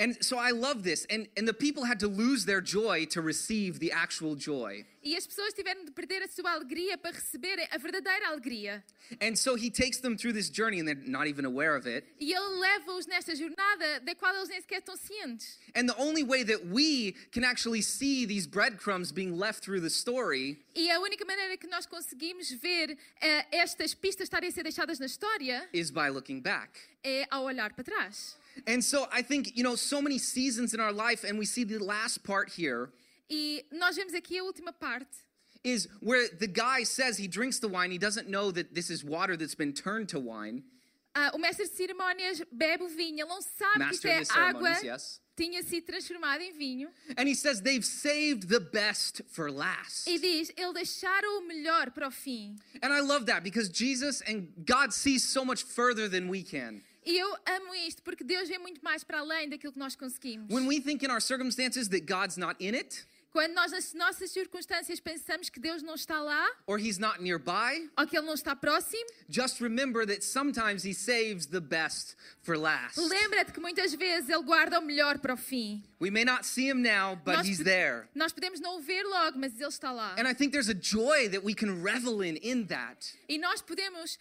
And 0.00 0.16
so 0.24 0.38
I 0.38 0.50
love 0.52 0.82
this. 0.82 1.06
And, 1.10 1.28
and 1.36 1.46
the 1.46 1.52
people 1.52 1.84
had 1.84 2.00
to 2.00 2.08
lose 2.08 2.46
their 2.46 2.62
joy 2.62 3.04
to 3.10 3.20
receive 3.20 3.78
the 3.80 3.92
actual 3.92 4.34
joy. 4.34 4.86
E 5.02 5.14
as 5.16 5.26
pessoas 5.26 5.52
tiveram 5.54 5.84
de 5.84 5.90
perder 5.90 6.22
a 6.22 6.28
sua 6.28 6.52
alegria 6.52 6.96
para 6.98 7.12
receberem 7.12 7.66
a 7.70 7.78
verdadeira 7.78 8.28
alegria. 8.28 8.82
And 9.20 9.36
so 9.36 9.56
he 9.56 9.70
takes 9.70 9.98
them 9.98 10.16
through 10.16 10.32
this 10.34 10.48
journey 10.50 10.78
and 10.78 10.86
they're 10.88 11.02
not 11.06 11.26
even 11.26 11.44
aware 11.44 11.74
of 11.76 11.86
it. 11.86 12.04
E 12.18 12.32
ele 12.32 12.58
leva-os 12.60 13.06
nesta 13.06 13.34
jornada 13.34 14.00
da 14.00 14.14
qual 14.14 14.34
eles 14.34 14.48
nem 14.48 14.60
sequer 14.60 14.78
estão 14.80 14.96
cientes. 14.96 15.58
And 15.74 15.86
the 15.86 15.96
only 15.98 16.22
way 16.22 16.44
that 16.44 16.66
we 16.66 17.14
can 17.32 17.44
actually 17.44 17.82
see 17.82 18.24
these 18.26 18.46
breadcrumbs 18.46 19.12
being 19.12 19.36
left 19.38 19.62
through 19.62 19.80
the 19.82 19.90
story 19.90 20.58
E 20.74 20.90
a 20.90 20.98
única 20.98 21.24
maneira 21.26 21.56
que 21.58 21.66
nós 21.66 21.84
conseguimos 21.86 22.50
ver 22.52 22.96
eh, 23.20 23.46
estas 23.52 23.94
pistas 23.94 24.24
estarem 24.24 24.48
a 24.48 24.52
ser 24.52 24.62
deixadas 24.62 24.98
na 24.98 25.06
história 25.06 25.68
is 25.74 25.90
by 25.90 26.08
looking 26.08 26.40
back. 26.40 26.70
é 27.02 27.26
ao 27.30 27.44
olhar 27.44 27.72
para 27.72 27.84
trás. 27.84 28.36
And 28.66 28.84
so 28.84 29.06
I 29.12 29.22
think, 29.22 29.56
you 29.56 29.62
know, 29.62 29.76
so 29.76 30.02
many 30.02 30.18
seasons 30.18 30.74
in 30.74 30.80
our 30.80 30.92
life, 30.92 31.24
and 31.24 31.38
we 31.38 31.46
see 31.46 31.64
the 31.64 31.78
last 31.78 32.24
part 32.24 32.50
here 32.50 32.90
E 33.30 33.64
nós 33.72 33.94
vemos 33.94 34.12
aqui 34.12 34.38
a 34.38 34.44
última 34.44 34.72
parte, 34.72 35.24
is 35.62 35.86
where 36.00 36.28
the 36.28 36.48
guy 36.48 36.82
says 36.82 37.16
he 37.16 37.28
drinks 37.28 37.60
the 37.60 37.68
wine. 37.68 37.92
He 37.92 37.98
doesn't 37.98 38.28
know 38.28 38.50
that 38.50 38.74
this 38.74 38.90
is 38.90 39.04
water 39.04 39.36
that's 39.36 39.54
been 39.54 39.72
turned 39.72 40.08
to 40.08 40.18
wine. 40.18 40.64
Ah, 41.14 41.30
o 41.34 41.38
mestre 41.38 41.64
de 41.64 41.70
cerimónias 41.70 42.42
bebe 42.52 42.82
o 42.84 42.88
vinho, 42.88 43.20
ele 43.20 43.28
não 43.28 43.40
sabe 43.40 43.88
que 43.88 43.94
isto 43.94 44.06
é 44.06 44.22
água, 44.30 44.70
yes. 44.82 45.20
tinha 45.36 45.62
sido 45.62 45.86
transformada 45.86 46.42
em 46.42 46.52
vinho. 46.52 46.88
And 47.16 47.28
he 47.28 47.34
says 47.34 47.60
they've 47.60 47.84
saved 47.84 48.48
the 48.48 48.60
best 48.60 49.22
for 49.28 49.50
last. 49.50 50.08
E 50.08 50.18
diz, 50.18 50.52
ele 50.56 50.72
deixaram 50.72 51.38
o 51.38 51.46
melhor 51.46 51.90
para 51.92 52.08
o 52.08 52.10
fim. 52.10 52.56
And 52.82 52.92
I 52.92 53.00
love 53.00 53.26
that 53.26 53.42
because 53.42 53.68
Jesus 53.68 54.22
and 54.22 54.48
God 54.64 54.92
sees 54.92 55.22
so 55.22 55.44
much 55.44 55.62
further 55.64 56.08
than 56.08 56.28
we 56.28 56.42
can. 56.42 56.82
E 57.04 57.18
eu 57.18 57.36
amo 57.46 57.74
isto 57.74 58.02
porque 58.02 58.22
Deus 58.22 58.48
vê 58.48 58.58
muito 58.58 58.82
mais 58.84 59.02
para 59.02 59.20
além 59.20 59.48
daquilo 59.48 59.72
que 59.72 59.78
nós 59.78 59.96
conseguimos. 59.96 60.52
When 60.52 60.66
we 60.66 60.80
think 60.80 61.04
in 61.04 61.10
our 61.10 61.20
circumstances 61.20 61.88
that 61.88 62.02
God's 62.06 62.36
not 62.36 62.56
in 62.60 62.74
it, 62.74 63.06
Quando 63.32 63.54
nós, 63.54 63.70
nas 63.70 63.94
nossas 63.94 64.32
circunstâncias, 64.32 64.98
pensamos 64.98 65.48
que 65.48 65.60
Deus 65.60 65.84
não 65.84 65.94
está 65.94 66.20
lá 66.20 66.50
or 66.66 66.80
he's 66.80 66.98
not 66.98 67.22
nearby, 67.22 67.88
ou 67.96 68.04
que 68.04 68.16
Ele 68.16 68.26
não 68.26 68.34
está 68.34 68.56
próximo, 68.56 69.06
just 69.28 69.60
remember 69.60 70.04
that 70.04 70.24
sometimes 70.24 70.84
he 70.84 70.92
saves 70.92 71.46
the 71.46 71.60
best 71.60 72.16
for 72.42 72.58
last. 72.58 72.98
lembra-te 72.98 73.52
que 73.52 73.60
muitas 73.60 73.94
vezes 73.94 74.28
Ele 74.28 74.42
guarda 74.42 74.80
o 74.80 74.82
melhor 74.82 75.18
para 75.20 75.34
o 75.34 75.36
fim. 75.36 75.80
We 76.00 76.10
may 76.10 76.24
not 76.24 76.44
see 76.44 76.68
him 76.68 76.82
now, 76.82 77.14
but 77.14 77.36
Nós 77.36 77.46
he's 77.46 77.62
there. 77.62 78.08
Nós 78.16 78.32
podemos 78.32 78.58
não 78.58 78.78
o 78.78 78.80
ver 78.80 79.04
logo, 79.04 79.38
mas 79.38 79.54
Ele 79.54 79.68
está 79.68 79.92
lá. 79.92 80.16
And 80.18 80.28
I 80.28 80.34
think 80.34 80.50
there's 80.50 80.68
a 80.68 80.74
joy 80.74 81.28
that 81.28 81.44
we 81.44 81.54
can 81.54 81.82
revel 81.84 82.24
in 82.24 82.36
in 82.42 82.66
that. 82.66 83.14
E 83.28 83.38
nós 83.38 83.62
podemos 83.62 84.18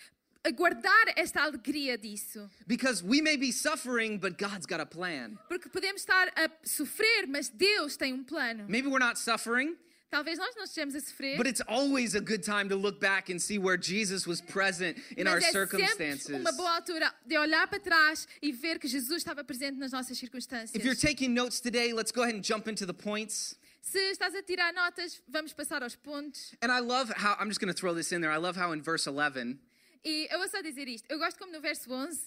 guardar 0.55 1.13
esta 1.15 1.41
alegria 1.41 1.97
disso. 1.97 2.49
Because 2.67 3.03
we 3.03 3.21
may 3.21 3.37
be 3.37 3.51
suffering, 3.51 4.17
but 4.17 4.37
God's 4.37 4.65
got 4.65 4.79
a 4.79 4.85
plan. 4.85 5.37
Porque 5.47 5.69
podemos 5.69 6.01
estar 6.01 6.31
a 6.35 6.49
sofrer, 6.63 7.27
mas 7.27 7.49
Deus 7.49 7.97
tem 7.97 8.13
um 8.13 8.23
plano. 8.23 8.65
Maybe 8.67 8.87
we're 8.87 8.99
not 8.99 9.17
suffering, 9.17 9.75
Talvez 10.09 10.39
nós 10.39 10.55
não 10.55 10.63
estejamos 10.63 10.95
a 10.95 10.99
sofrer, 11.01 11.37
but 11.37 11.45
it's 11.45 11.61
always 11.67 12.15
a 12.15 12.19
good 12.19 12.41
time 12.41 12.67
to 12.67 12.75
look 12.75 12.99
back 12.99 13.31
and 13.31 13.39
see 13.39 13.59
where 13.59 13.77
Jesus 13.77 14.25
was 14.25 14.41
present 14.41 14.97
in 15.15 15.27
our 15.27 15.35
mas 15.35 15.49
é 15.49 15.51
circumstances. 15.51 16.23
sempre 16.23 16.41
uma 16.41 16.51
boa 16.51 16.77
altura 16.77 17.13
de 17.27 17.37
olhar 17.37 17.67
para 17.67 17.79
trás 17.79 18.27
e 18.41 18.51
ver 18.51 18.79
que 18.79 18.87
Jesus 18.87 19.17
estava 19.17 19.43
presente 19.43 19.77
nas 19.77 19.91
nossas 19.91 20.17
circunstâncias. 20.17 20.73
If 20.73 20.83
you're 20.83 20.99
taking 20.99 21.29
notes 21.29 21.59
today, 21.61 21.93
let's 21.93 22.11
go 22.11 22.23
ahead 22.23 22.35
and 22.35 22.41
jump 22.43 22.67
into 22.67 22.87
the 22.87 22.93
points. 22.93 23.55
Se 23.81 23.99
estás 24.11 24.33
a 24.33 24.41
tirar 24.41 24.73
notas, 24.73 25.21
vamos 25.27 25.53
passar 25.53 25.83
aos 25.83 25.95
pontos. 25.95 26.55
And 26.63 26.71
I 26.71 26.79
love 26.79 27.11
how, 27.15 27.35
I'm 27.39 27.49
just 27.49 27.59
going 27.59 27.71
to 27.71 27.79
throw 27.79 27.93
this 27.93 28.11
in 28.11 28.19
there. 28.21 28.31
I 28.31 28.37
love 28.37 28.57
how 28.57 28.71
in 28.71 28.81
verse 28.81 29.05
11, 29.05 29.59
E 30.03 30.27
eu 30.31 30.39
vou 30.39 30.47
só 30.47 30.61
dizer 30.61 30.87
isto. 30.87 31.05
Eu 31.09 31.17
gosto 31.17 31.37
como 31.37 31.51
no 31.51 31.61
verso 31.61 31.91
11, 31.91 32.19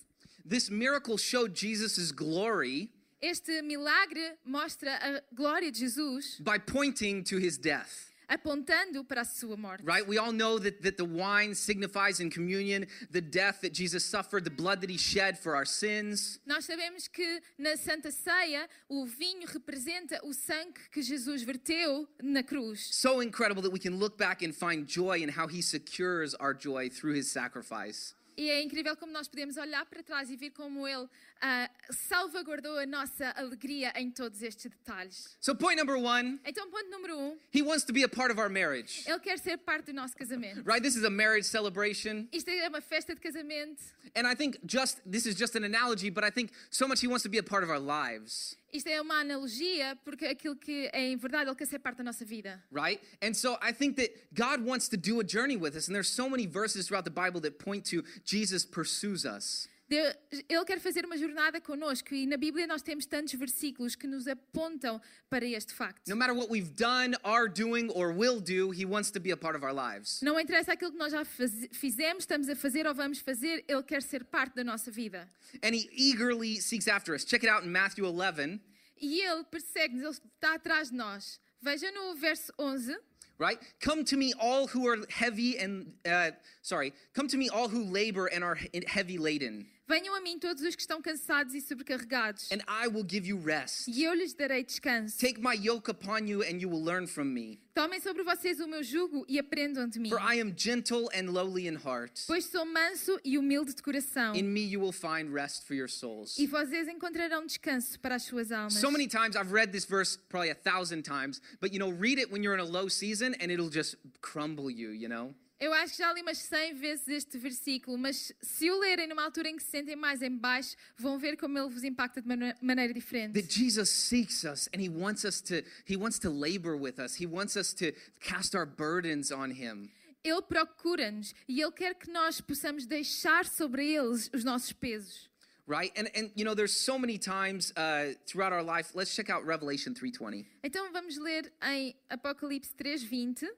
this 0.49 0.69
miracle 0.69 1.17
showed 1.17 1.55
Jesus' 1.55 2.13
glory 2.13 2.91
este 3.23 3.63
milagre 3.63 4.37
mostra 4.45 4.99
a 5.01 5.23
glória 5.33 5.71
de 5.71 5.79
Jesus 5.79 6.41
by 6.41 6.59
pointing 6.59 7.23
to 7.23 7.39
his 7.39 7.57
death. 7.57 8.12
Apontando 8.35 9.05
para 9.05 9.23
a 9.23 9.25
sua 9.25 9.57
morte. 9.57 9.85
Right? 9.85 10.07
We 10.07 10.19
all 10.19 10.33
know 10.33 10.59
that, 10.59 10.83
that 10.83 10.97
the 10.97 11.05
wine 11.05 11.55
signifies 11.55 12.21
in 12.21 12.31
communion 12.31 12.87
the 13.11 13.21
death 13.21 13.61
that 13.63 13.73
Jesus 13.73 14.05
suffered, 14.05 14.45
the 14.45 14.51
blood 14.51 14.81
that 14.81 14.91
he 14.91 14.99
shed 14.99 15.39
for 15.39 15.55
our 15.55 15.67
sins. 15.67 16.41
Nós 16.47 16.65
sabemos 16.65 17.09
que 17.09 17.41
na 17.59 17.77
Santa 17.77 18.11
Ceia 18.11 18.69
o 18.89 19.05
vinho 19.07 19.47
representa 19.47 20.21
o 20.25 20.33
sangue 20.33 20.79
que 20.91 21.03
Jesus 21.03 21.43
verteu 21.43 22.09
na 22.23 22.43
cruz. 22.43 22.89
So 22.93 23.21
incredible 23.21 23.63
that 23.63 23.73
we 23.73 23.79
can 23.79 23.99
look 23.99 24.17
back 24.17 24.43
and 24.43 24.55
find 24.55 24.87
joy 24.87 25.23
in 25.23 25.29
how 25.29 25.47
he 25.47 25.63
secures 25.63 26.35
our 26.35 26.55
joy 26.55 26.89
through 26.89 27.15
his 27.15 27.31
sacrifice. 27.31 28.15
E 28.37 28.49
é 28.49 28.63
incrível 28.63 28.97
como 28.97 29.13
nós 29.13 29.29
podemos 29.29 29.57
olhar 29.57 29.85
para 29.85 30.03
trás 30.03 30.31
e 30.31 30.37
ver 30.37 30.51
como 30.51 30.89
Ele 30.89 31.07
ah, 31.43 31.69
salvaguardou 31.91 32.79
a 32.79 32.87
nossa 32.87 33.31
alegria 33.37 33.93
em 33.97 34.11
todos 34.11 34.43
estes 34.43 34.71
detalhes. 34.71 35.37
So, 35.41 35.55
point 35.55 35.77
number 35.77 35.97
one, 35.97 36.39
Então, 36.45 36.71
ponto 36.71 36.89
número 36.89 37.19
um, 37.19 37.37
he 37.51 37.63
wants 37.63 37.85
to 37.85 37.93
be 37.93 38.05
a 38.05 38.09
part 38.09 38.31
of 38.31 38.39
our 38.39 38.49
marriage. 38.49 39.05
Ele 39.07 39.19
quer 39.19 39.39
ser 39.39 39.59
parte 39.59 39.87
do 39.87 39.93
nosso 39.93 40.17
casamento. 40.17 40.63
Right? 40.65 40.83
This 40.83 40.95
is 40.97 41.05
a 41.05 41.11
marriage 41.11 41.47
celebration. 41.47 42.29
Isto 42.33 42.51
é 42.51 42.69
uma 42.69 42.81
festa 42.81 43.15
de 43.15 43.21
casamento. 43.21 43.83
And 44.15 44.27
I 44.27 44.35
think 44.35 44.59
just 44.65 45.01
this 45.05 45.27
is 45.27 45.35
just 45.35 45.57
an 45.57 45.65
analogy, 45.65 46.11
but 46.11 46.23
I 46.23 46.31
think 46.31 46.53
so 46.71 46.87
much 46.87 47.01
he 47.01 47.09
wants 47.09 47.25
to 47.25 47.29
be 47.29 47.39
a 47.39 47.43
part 47.43 47.65
of 47.65 47.71
our 47.71 47.81
lives. 47.81 48.57
Isto 48.73 48.89
é 48.89 49.01
uma 49.01 49.17
analogia, 49.17 49.99
porque 50.03 50.25
aquilo 50.25 50.57
que 50.57 50.89
é 50.95 51.11
em 51.11 51.17
verdade, 51.17 51.49
Ele 51.49 51.57
quer 51.57 51.67
ser 51.67 51.79
parte 51.79 51.99
da 51.99 52.05
nossa 52.05 52.25
vida. 52.25 52.63
Right? 52.71 53.01
And 53.21 53.35
so 53.35 53.59
I 53.61 53.73
think 53.73 53.97
that 53.97 54.11
God 54.33 54.65
wants 54.65 54.89
to 54.89 54.97
do 54.97 55.21
a 55.21 55.25
journey 55.25 55.57
with 55.57 55.77
us. 55.77 55.89
And 55.89 55.95
there's 55.95 56.09
so 56.09 56.29
many 56.29 56.47
verses 56.47 56.87
throughout 56.87 57.05
the 57.05 57.11
Bible 57.11 57.41
that 57.43 57.59
point 57.59 57.85
to 57.91 58.03
Jesus 58.25 58.65
pursues 58.65 59.27
us. 59.27 59.69
Ele 59.97 60.65
quer 60.65 60.81
fazer 60.81 61.05
uma 61.05 61.17
jornada 61.17 61.61
connosco 61.61 62.15
e 62.15 62.27
na 62.27 62.37
Bíblia 62.37 62.67
nós 62.67 62.83
temos 62.83 63.05
tantos 63.07 63.35
versículos 63.35 63.95
que 63.95 64.07
nos 64.07 64.27
apontam 64.27 65.01
para 65.29 65.45
este 65.45 65.73
facto. 65.75 66.09
No 66.09 66.17
matter 66.17 66.35
what 66.35 66.51
we've 66.51 66.71
done, 66.75 67.15
are 67.23 67.49
doing, 67.49 67.91
or 67.95 68.13
will 68.13 68.41
do, 68.41 68.71
he 68.73 68.85
wants 68.87 69.11
to 69.11 69.21
be 69.21 69.31
a 69.33 69.37
part 69.37 69.57
of 69.57 69.65
our 69.65 69.73
lives. 69.75 70.21
Não 70.23 70.39
interessa 70.41 70.73
aquilo 70.73 70.93
que 70.93 70.99
nós 70.99 71.13
já 71.13 71.25
fizemos, 71.25 72.25
estamos 72.25 72.49
a 72.49 72.57
fazer 72.57 72.87
ou 72.87 72.95
vamos 72.95 73.19
fazer, 73.19 73.65
Ele 73.69 73.83
quer 73.83 74.03
ser 74.03 74.25
parte 74.25 74.55
da 74.55 74.65
nossa 74.65 74.91
vida. 74.91 75.29
And 75.63 75.75
he 75.75 75.89
eagerly 75.93 76.61
seeks 76.61 76.89
after 76.89 77.15
us. 77.15 77.25
Check 77.25 77.43
it 77.45 77.51
out 77.51 77.65
in 77.65 77.71
Matthew 77.71 78.05
11, 78.07 78.61
E 79.01 79.21
Ele 79.21 79.45
persegue-nos, 79.45 80.19
Ele 80.19 80.31
está 80.37 80.55
atrás 80.55 80.91
de 80.91 80.97
nós. 80.97 81.39
Veja 81.61 81.91
no 81.93 82.15
verso 82.15 82.53
11. 82.59 82.97
right? 83.39 83.59
Come 83.81 84.05
to 84.05 84.17
me, 84.17 84.33
all 84.39 84.69
who 84.69 84.87
are 84.87 84.99
heavy 85.11 85.59
and, 85.59 85.93
uh, 86.07 86.31
sorry, 86.63 86.93
come 87.13 87.27
to 87.27 87.37
me, 87.37 87.49
all 87.49 87.69
who 87.69 87.83
labor 87.83 88.27
and 88.29 88.45
are 88.45 88.55
he- 88.55 88.85
heavy 88.87 89.19
laden, 89.19 89.67
Venham 89.89 90.15
a 90.15 90.21
mim 90.21 90.39
todos 90.39 90.63
os 90.63 90.77
que 90.77 90.81
estão 90.81 91.03
cansados 91.03 91.55
e 91.55 91.61
sobrecarregados, 91.61 92.51
and 92.53 92.63
I 92.69 92.87
will 92.87 93.05
give 93.07 93.27
you 93.29 93.37
rest. 93.39 93.89
e 93.89 94.05
eu 94.05 94.15
lhes 94.15 94.33
darei 94.33 94.63
descanso. 94.65 95.19
Take 95.19 95.41
my 95.41 95.55
yoke 95.55 95.91
upon 95.91 96.27
you, 96.29 96.43
and 96.43 96.61
you 96.61 96.69
will 96.71 96.83
learn 96.83 97.07
from 97.07 97.25
me. 97.25 97.61
Tomem 97.75 98.01
sobre 98.01 98.23
vocês 98.23 98.61
o 98.61 98.69
meu 98.69 98.83
jugo 98.83 99.25
e 99.29 99.39
aprendam 99.41 99.89
de 99.89 99.99
mim, 99.99 100.09
For 100.11 100.21
I 100.21 100.41
am 100.41 100.55
gentle 100.57 101.09
and 101.13 101.33
lowly 101.33 101.67
in 101.67 101.75
heart. 101.75 102.23
pois 102.29 102.45
sou 102.45 102.65
manso 102.65 103.19
e 103.25 103.37
humilde 103.37 103.75
de 103.75 103.83
coração, 103.83 104.37
In 104.37 104.45
me 104.45 104.61
you 104.63 104.81
will 104.81 104.93
find 104.93 105.33
rest 105.33 105.65
for 105.67 105.75
your 105.75 105.89
souls. 105.89 106.39
e 106.39 106.47
vocês 106.47 106.87
encontrarão 106.87 107.45
descanso 107.45 107.99
para 107.99 108.15
as 108.15 108.23
suas 108.23 108.53
almas. 108.53 108.75
So 108.75 108.89
many 108.91 109.09
times 109.09 109.35
I've 109.35 109.53
read 109.53 109.73
this 109.73 109.85
verse 109.85 110.17
probably 110.29 110.51
a 110.51 110.55
thousand 110.55 111.03
times, 111.03 111.41
but 111.61 111.73
you 111.73 111.81
know, 111.81 111.91
read 111.91 112.21
it 112.21 112.31
when 112.31 112.43
you're 112.45 112.55
in 112.55 112.61
a 112.61 112.65
low 112.71 112.89
season 112.89 113.35
and 113.41 113.51
it'll 113.51 113.69
just 113.71 113.97
crumble 114.21 114.71
you, 114.71 114.91
you 114.91 115.09
know? 115.09 115.35
Eu 115.63 115.73
acho 115.73 115.93
que 115.93 115.99
já 116.03 116.13
li 116.13 116.23
umas 116.23 116.39
100 116.39 116.75
vezes 116.75 117.07
este 117.07 117.39
versículo, 117.39 117.97
mas 117.97 118.33
se 118.43 118.69
o 118.69 118.81
lerem 118.81 119.07
numa 119.07 119.23
altura 119.23 119.49
em 119.49 119.55
que 119.57 119.63
se 119.63 119.71
sentem 119.71 119.95
mais 119.95 120.21
em 120.21 120.37
baixo, 120.37 120.75
vão 120.97 121.21
ver 121.21 121.37
como 121.37 121.57
ele 121.57 121.69
vos 121.69 121.85
impacta 121.85 122.21
de 122.21 122.27
mane- 122.27 122.57
maneira 122.61 122.93
diferente. 122.93 123.41
That 123.41 123.55
Jesus 123.57 123.89
seeks 123.89 124.43
us 124.43 124.69
and 124.75 124.81
he 124.83 124.89
wants 124.89 125.23
us 125.23 125.41
to 125.43 125.63
he 125.89 125.97
wants 125.97 126.19
to 126.19 126.31
labor 126.31 126.75
with 126.77 126.99
us. 126.99 127.15
He 127.15 127.27
wants 127.29 127.55
us 127.55 127.73
to 127.75 127.93
cast 128.19 128.57
our 128.57 128.67
burdens 128.67 129.31
on 129.31 129.53
him. 129.53 129.89
Ele 130.25 130.43
procura-nos 130.43 131.33
e 131.49 131.61
ele 131.63 131.71
quer 131.71 131.95
que 131.95 132.11
nós 132.11 132.41
possamos 132.41 132.85
deixar 132.85 133.47
sobre 133.47 133.87
eles 133.87 134.29
os 134.35 134.43
nossos 134.43 134.73
pesos. 134.73 135.31
Right? 135.69 135.93
And 135.97 136.09
and 136.17 136.33
you 136.35 136.45
know, 136.45 136.57
there's 136.57 136.75
so 136.77 136.99
many 136.99 137.19
times 137.19 137.71
uh, 137.77 138.17
throughout 138.27 138.53
our 138.53 138.65
life. 138.65 138.97
Let's 138.97 139.15
check 139.15 139.31
out 139.31 139.47
Revelation 139.47 139.95
3:20. 139.95 140.45
Então 140.65 140.91
vamos 140.93 141.17
ler 141.19 141.53
em 141.63 141.95
Apocalipse 142.11 142.75
3:20. 142.75 143.49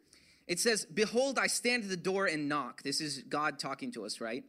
It 0.47 0.61
says, 0.61 0.85
Behold, 0.87 1.39
I 1.39 1.47
stand 1.47 1.85
at 1.85 1.89
the 1.91 1.97
door 1.97 2.27
and 2.27 2.49
knock. 2.49 2.83
This 2.83 3.01
is 3.01 3.23
God 3.29 3.59
talking 3.59 3.91
to 3.93 4.05
us, 4.05 4.21
right? 4.21 4.45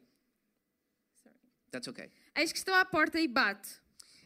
Sorry. 1.24 1.36
That's 1.72 1.88
okay. 1.88 2.08
Eis 2.36 2.52
que 2.52 2.60
estou 2.60 2.74
à 2.74 2.86
porta 2.90 3.18
e 3.20 3.28
bato. 3.28 3.70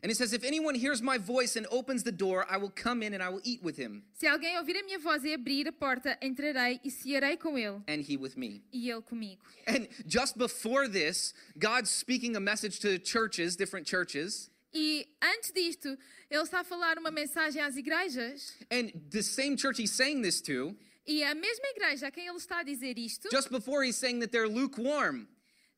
And 0.01 0.09
it 0.09 0.15
says, 0.15 0.31
If 0.33 0.43
anyone 0.45 0.75
hears 0.75 1.01
my 1.01 1.17
voice 1.17 1.57
and 1.57 1.67
opens 1.69 2.03
the 2.03 2.11
door, 2.11 2.45
I 2.49 2.55
will 2.57 2.69
come 2.71 3.03
in 3.03 3.13
and 3.13 3.21
I 3.21 3.27
will 3.29 3.41
eat 3.43 3.61
with 3.61 3.75
him, 3.77 4.03
Se 4.13 4.27
alguém 4.27 4.57
ouvir 4.57 4.77
a 4.79 4.83
minha 4.85 4.97
voz 4.97 5.23
e 5.25 5.33
abrir 5.33 5.67
a 5.67 5.73
porta, 5.73 6.17
entrarei 6.21 6.79
e 6.83 6.89
cearei 6.89 7.37
com 7.37 7.57
ele 7.57 7.81
and 7.87 8.01
he 8.01 8.15
with 8.17 8.37
me. 8.37 8.63
e 8.73 8.89
ele 8.89 9.01
comigo. 9.01 9.41
And 9.67 9.87
just 10.07 10.37
before 10.37 10.87
this, 10.87 11.33
God's 11.59 11.89
speaking 11.91 12.35
a 12.37 12.39
message 12.39 12.79
to 12.79 12.97
churches, 12.97 13.55
different 13.57 13.85
churches. 13.85 14.49
E 14.73 15.05
antes 15.21 15.51
disto, 15.51 15.97
ele 16.31 16.43
está 16.43 16.61
a 16.61 16.63
falar 16.63 16.97
uma 16.97 17.11
mensagem 17.11 17.61
às 17.61 17.75
igrejas 17.75 18.53
And 18.71 18.91
the 19.11 19.21
same 19.21 19.57
church 19.57 19.79
he's 19.81 19.91
saying 19.91 20.21
this 20.21 20.39
to, 20.43 20.75
e 21.09 21.23
a 21.23 21.33
mesma 21.33 21.65
igreja 21.75 22.07
a 22.07 22.11
quem 22.11 22.27
ele 22.27 22.37
está 22.37 22.59
a 22.59 22.63
dizer 22.63 22.97
isto, 22.97 23.29
just 23.31 23.49
before 23.49 23.83
he's 23.83 23.95
saying 23.97 24.19
that 24.19 24.31
they're 24.31 24.47
lukewarm. 24.47 25.27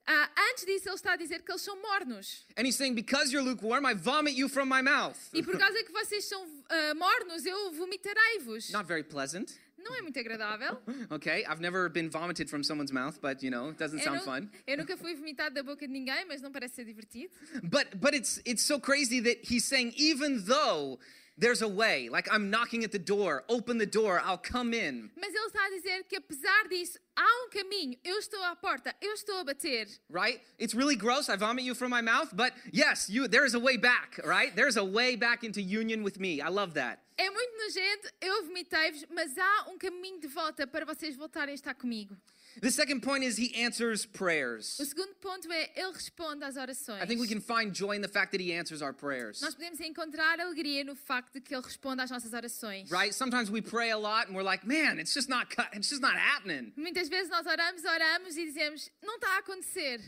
ah, 0.08 0.30
antes 0.52 0.66
disso 0.66 0.90
ele 0.90 0.96
está 0.96 1.14
a 1.14 1.16
dizer 1.16 1.42
que 1.44 1.52
eles 1.52 1.62
são 1.62 1.82
mornos. 1.82 2.46
And 2.58 2.66
he's 2.66 2.76
saying, 2.76 2.96
Because 2.96 3.32
you're 3.32 3.48
lukewarm, 3.48 3.86
I 3.86 3.94
vomit 3.94 4.36
you 4.36 4.50
from 4.50 4.68
my 4.68 4.82
mouth. 4.82 5.18
E 5.34 5.42
por 5.42 5.58
causa 5.58 5.82
que 5.84 5.92
vocês 5.94 6.26
são 6.26 6.46
ah, 6.70 6.94
mornos, 6.96 7.46
eu 7.46 7.72
vomitarei-vos. 7.72 8.72
Not 8.72 8.86
very 8.88 9.04
pleasant. 9.04 9.52
Não 9.78 9.96
é 9.96 10.02
muito 10.04 10.20
agradável. 10.20 10.78
Okay, 11.10 11.44
I've 11.46 11.60
never 11.62 11.90
been 11.90 12.10
vomited 12.10 12.50
from 12.50 12.62
someone's 12.64 12.92
mouth, 12.92 13.20
but 13.20 13.42
you 13.42 13.50
know, 13.50 13.70
it 13.70 13.78
doesn't 13.80 14.00
Eu, 14.00 14.04
sound 14.04 14.22
fun. 14.24 14.50
eu 14.68 14.78
nunca 14.78 14.96
fui 14.98 15.16
vomitado 15.16 15.56
da 15.56 15.64
boca 15.64 15.88
de 15.88 15.92
ninguém, 15.94 16.24
mas 16.26 16.40
não 16.42 16.52
parece 16.52 16.76
ser 16.76 16.86
divertido. 16.86 17.34
But 17.64 17.96
but 17.96 18.14
it's 18.14 18.40
it's 18.46 18.64
so 18.64 18.80
crazy 18.80 19.22
that 19.22 19.40
he's 19.44 19.66
saying 19.66 19.94
even 19.98 20.44
though 20.46 21.00
there's 21.38 21.62
a 21.62 21.68
way, 21.68 22.10
like 22.10 22.28
I'm 22.32 22.50
knocking 22.50 22.84
at 22.84 22.92
the 22.92 23.00
door, 23.00 23.44
open 23.50 23.78
the 23.78 23.86
door, 23.86 24.22
I'll 24.24 24.38
come 24.38 24.74
in. 24.74 25.10
Mas 25.16 25.34
ele 25.34 25.48
está 25.48 25.66
a 25.66 25.70
dizer 25.70 26.04
que 26.08 26.18
apesar 26.18 26.68
disso, 26.70 27.00
há 27.16 27.46
um 27.46 27.50
caminho. 27.50 27.98
Eu 28.04 28.18
estou 28.20 28.42
à 28.44 28.56
porta, 28.56 28.94
eu 29.02 29.14
estou 29.14 29.40
a 29.40 29.44
bater. 29.44 29.88
Right? 30.10 30.42
It's 30.60 30.74
really 30.74 30.96
gross. 30.96 31.30
I 31.30 31.36
vomit 31.36 31.66
you 31.66 31.76
from 31.76 31.90
my 31.90 32.02
mouth, 32.02 32.34
but 32.34 32.54
yes, 32.72 33.10
you 33.10 33.28
there 33.28 33.46
is 33.46 33.56
a 33.56 33.60
way 33.60 33.78
back, 33.78 34.20
right? 34.24 34.56
There's 34.56 34.78
a 34.78 34.84
way 34.84 35.16
back 35.16 35.44
into 35.44 35.62
union 35.62 36.04
with 36.04 36.20
me. 36.20 36.42
I 36.42 36.50
love 36.50 36.74
that. 36.76 37.00
É 37.18 37.30
muito 37.30 37.58
nojento, 37.58 38.10
eu 38.20 38.46
vomitei-vos, 38.46 39.06
mas 39.14 39.38
há 39.38 39.70
um 39.70 39.78
caminho 39.78 40.20
de 40.20 40.28
volta 40.28 40.66
para 40.66 40.86
vocês 40.86 41.16
voltarem 41.16 41.52
a 41.52 41.56
estar 41.56 41.76
comigo. 41.76 42.18
The 42.60 42.72
second 42.72 43.02
point 43.02 43.24
is 43.24 43.38
he 43.38 43.54
answers 43.64 44.06
prayers. 44.06 44.80
O 44.80 44.86
segundo 44.86 45.14
ponto 45.16 45.52
é 45.52 45.72
ele 45.76 45.94
responde 45.94 46.44
às 46.44 46.58
orações. 46.58 47.02
I 47.02 47.08
think 47.08 47.22
we 47.22 47.28
can 47.28 47.40
find 47.40 47.74
joy 47.74 47.96
in 47.96 48.02
the 48.02 48.10
fact 48.10 48.32
that 48.32 48.42
he 48.42 48.52
answers 48.54 48.82
our 48.82 48.94
prayers. 48.94 49.42
Nós 49.42 49.56
podemos 49.56 49.80
encontrar 49.80 50.40
alegria 50.40 50.84
no 50.84 50.96
facto 50.96 51.34
de 51.34 51.42
que 51.42 51.54
ele 51.56 51.64
responde 51.64 52.02
às 52.02 52.12
nossas 52.12 52.34
orações. 52.34 52.90
Right? 52.90 53.14
Sometimes 53.14 53.50
we 53.50 53.62
pray 53.62 53.92
a 53.92 53.98
lot 53.98 54.28
and 54.28 54.36
we're 54.36 54.44
like, 54.44 54.66
man, 54.66 55.00
it's 55.00 55.14
just 55.14 55.30
not 55.30 55.48
it's 55.74 55.90
just 55.90 56.02
not 56.02 56.16
happening. 56.18 56.74
Muitas 56.76 57.08
vezes 57.10 57.30
nós 57.30 57.46
oramos, 57.46 57.84
oramos 57.86 58.36
e 58.38 58.46
dizemos, 58.46 58.90
não 59.02 59.16
está 59.16 59.36
a 59.36 59.40
acontecer. 59.40 60.02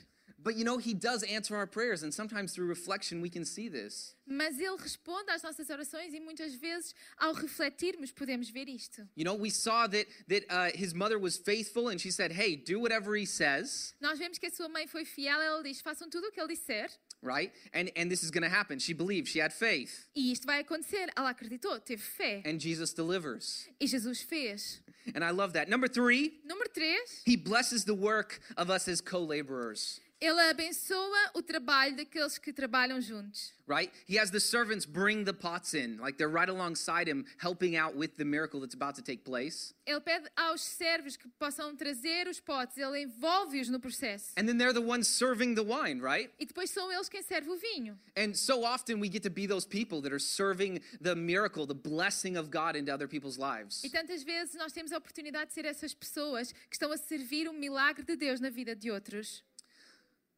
But 0.44 0.58
you 0.58 0.66
know, 0.66 0.78
he 0.78 0.94
does 0.94 1.24
answer 1.24 1.56
our 1.56 1.66
prayers, 1.66 2.04
and 2.04 2.14
sometimes 2.14 2.54
through 2.54 2.68
reflection 2.68 3.22
we 3.22 3.30
can 3.30 3.46
see 3.46 3.70
this. 3.70 4.14
Mas 4.26 4.60
ele 4.60 4.78
responde 4.78 5.30
às 5.32 5.42
nossas 5.42 5.70
orações 5.70 6.14
e 6.14 6.20
muitas 6.20 6.54
vezes, 6.56 6.94
ao 7.18 7.34
refletirmos, 7.34 8.12
podemos 8.12 8.50
ver 8.50 8.68
isto. 8.68 9.08
You 9.16 9.24
know, 9.24 9.36
we 9.36 9.50
saw 9.50 9.88
that 9.88 10.08
that 10.28 10.46
uh, 10.50 10.72
his 10.76 10.94
mother 10.94 11.18
was 11.18 11.38
faithful, 11.38 11.90
and 11.90 12.00
she 12.00 12.12
said, 12.12 12.32
"Hey, 12.32 12.58
do 12.58 12.80
whatever 12.80 13.16
he 13.16 13.26
says." 13.26 13.94
Nós 14.02 14.20
vemos 14.20 14.38
que 14.38 14.48
a 14.48 14.52
sua 14.52 14.68
mãe 14.68 14.86
foi 14.88 15.06
fiel, 15.06 15.40
ela 15.40 15.64
diz: 15.64 15.82
façam 15.82 16.10
tudo 16.10 16.28
o 16.28 16.32
que 16.32 16.42
ele 16.42 16.50
disser 16.50 16.90
Right? 17.22 17.54
And 17.74 17.90
and 17.96 18.10
this 18.10 18.22
is 18.22 18.32
going 18.32 18.44
to 18.44 18.50
happen. 18.50 18.80
She 18.80 18.94
believed. 18.94 19.30
She 19.30 19.40
had 19.40 19.54
faith, 19.54 20.10
e 20.14 20.34
isto 20.34 20.46
vai 20.46 20.60
acontecer. 20.60 21.10
Ela 21.16 21.30
acreditou, 21.30 21.80
teve 21.80 22.02
fé 22.02 22.42
and 22.46 22.60
Jesus 22.60 22.94
delivers. 22.94 23.70
e 23.80 23.88
Jesus 23.88 24.22
fez. 24.22 24.82
And 25.16 25.24
I 25.24 25.32
love 25.32 25.54
that. 25.54 25.70
Number 25.70 25.88
three, 25.88 26.42
Número 26.46 26.70
3, 26.74 26.98
he 27.26 27.36
blesses 27.36 27.84
the 27.84 27.94
work 27.94 28.40
of 28.56 28.70
us 28.70 28.88
as 28.88 29.02
co-laborers. 29.02 30.00
Ele 30.24 30.40
abençoa 30.40 31.32
o 31.34 31.42
trabalho 31.42 31.98
daqueles 31.98 32.38
que 32.38 32.54
trabalham 32.54 33.02
juntos. 33.02 33.54
Right? 33.68 33.92
He 34.08 34.18
has 34.18 34.30
the 34.30 34.40
servants 34.40 34.86
bring 34.86 35.26
the 35.26 35.34
pots 35.34 35.74
in, 35.74 35.98
like 35.98 36.18
they're 36.18 36.30
right 36.30 36.50
alongside 36.50 37.08
him, 37.08 37.26
helping 37.38 37.76
out 37.78 37.96
with 37.96 38.18
the 38.18 38.26
miracle 38.26 38.60
that's 38.60 38.74
about 38.74 38.96
to 38.96 39.02
take 39.02 39.24
place. 39.24 39.74
Ele 39.86 40.02
pede 40.02 40.30
aos 40.36 40.62
servos 40.62 41.18
que 41.18 41.30
possam 41.40 41.76
trazer 41.76 42.28
os 42.28 42.40
potes, 42.40 42.78
ele 42.78 43.04
envolve-os 43.04 43.70
no 43.70 43.80
processo. 43.80 44.34
And 44.38 44.48
then 44.48 44.58
they're 44.58 44.74
the 44.74 44.82
ones 44.82 45.08
serving 45.08 45.56
the 45.56 45.64
wine, 45.64 46.02
right? 46.02 46.30
E 46.40 46.46
depois 46.46 46.72
são 46.72 46.92
eles 46.92 47.10
quem 47.10 47.22
serve 47.22 47.50
o 47.50 47.58
vinho. 47.58 47.98
And 48.18 48.34
so 48.34 48.64
often 48.64 49.00
we 49.00 49.10
get 49.10 49.24
to 49.24 49.30
be 49.30 49.46
those 49.46 49.66
people 49.66 50.02
that 50.02 50.14
are 50.14 50.20
serving 50.20 50.82
the 51.02 51.16
miracle, 51.16 51.66
the 51.66 51.74
blessing 51.74 52.38
of 52.38 52.50
God 52.50 52.76
into 52.76 52.94
other 52.94 53.08
people's 53.08 53.38
lives. 53.38 53.84
E 53.84 53.90
tantas 53.90 54.24
vezes 54.24 54.56
nós 54.56 54.72
temos 54.72 54.92
a 54.92 54.98
oportunidade 54.98 55.48
de 55.48 55.54
ser 55.54 55.66
essas 55.66 55.94
pessoas 55.94 56.52
que 56.52 56.76
estão 56.76 56.92
a 56.92 56.98
servir 56.98 57.48
o 57.48 57.54
milagre 57.54 58.04
de 58.04 58.16
Deus 58.16 58.40
na 58.40 58.50
vida 58.50 58.76
de 58.76 58.92
outros. 58.92 59.44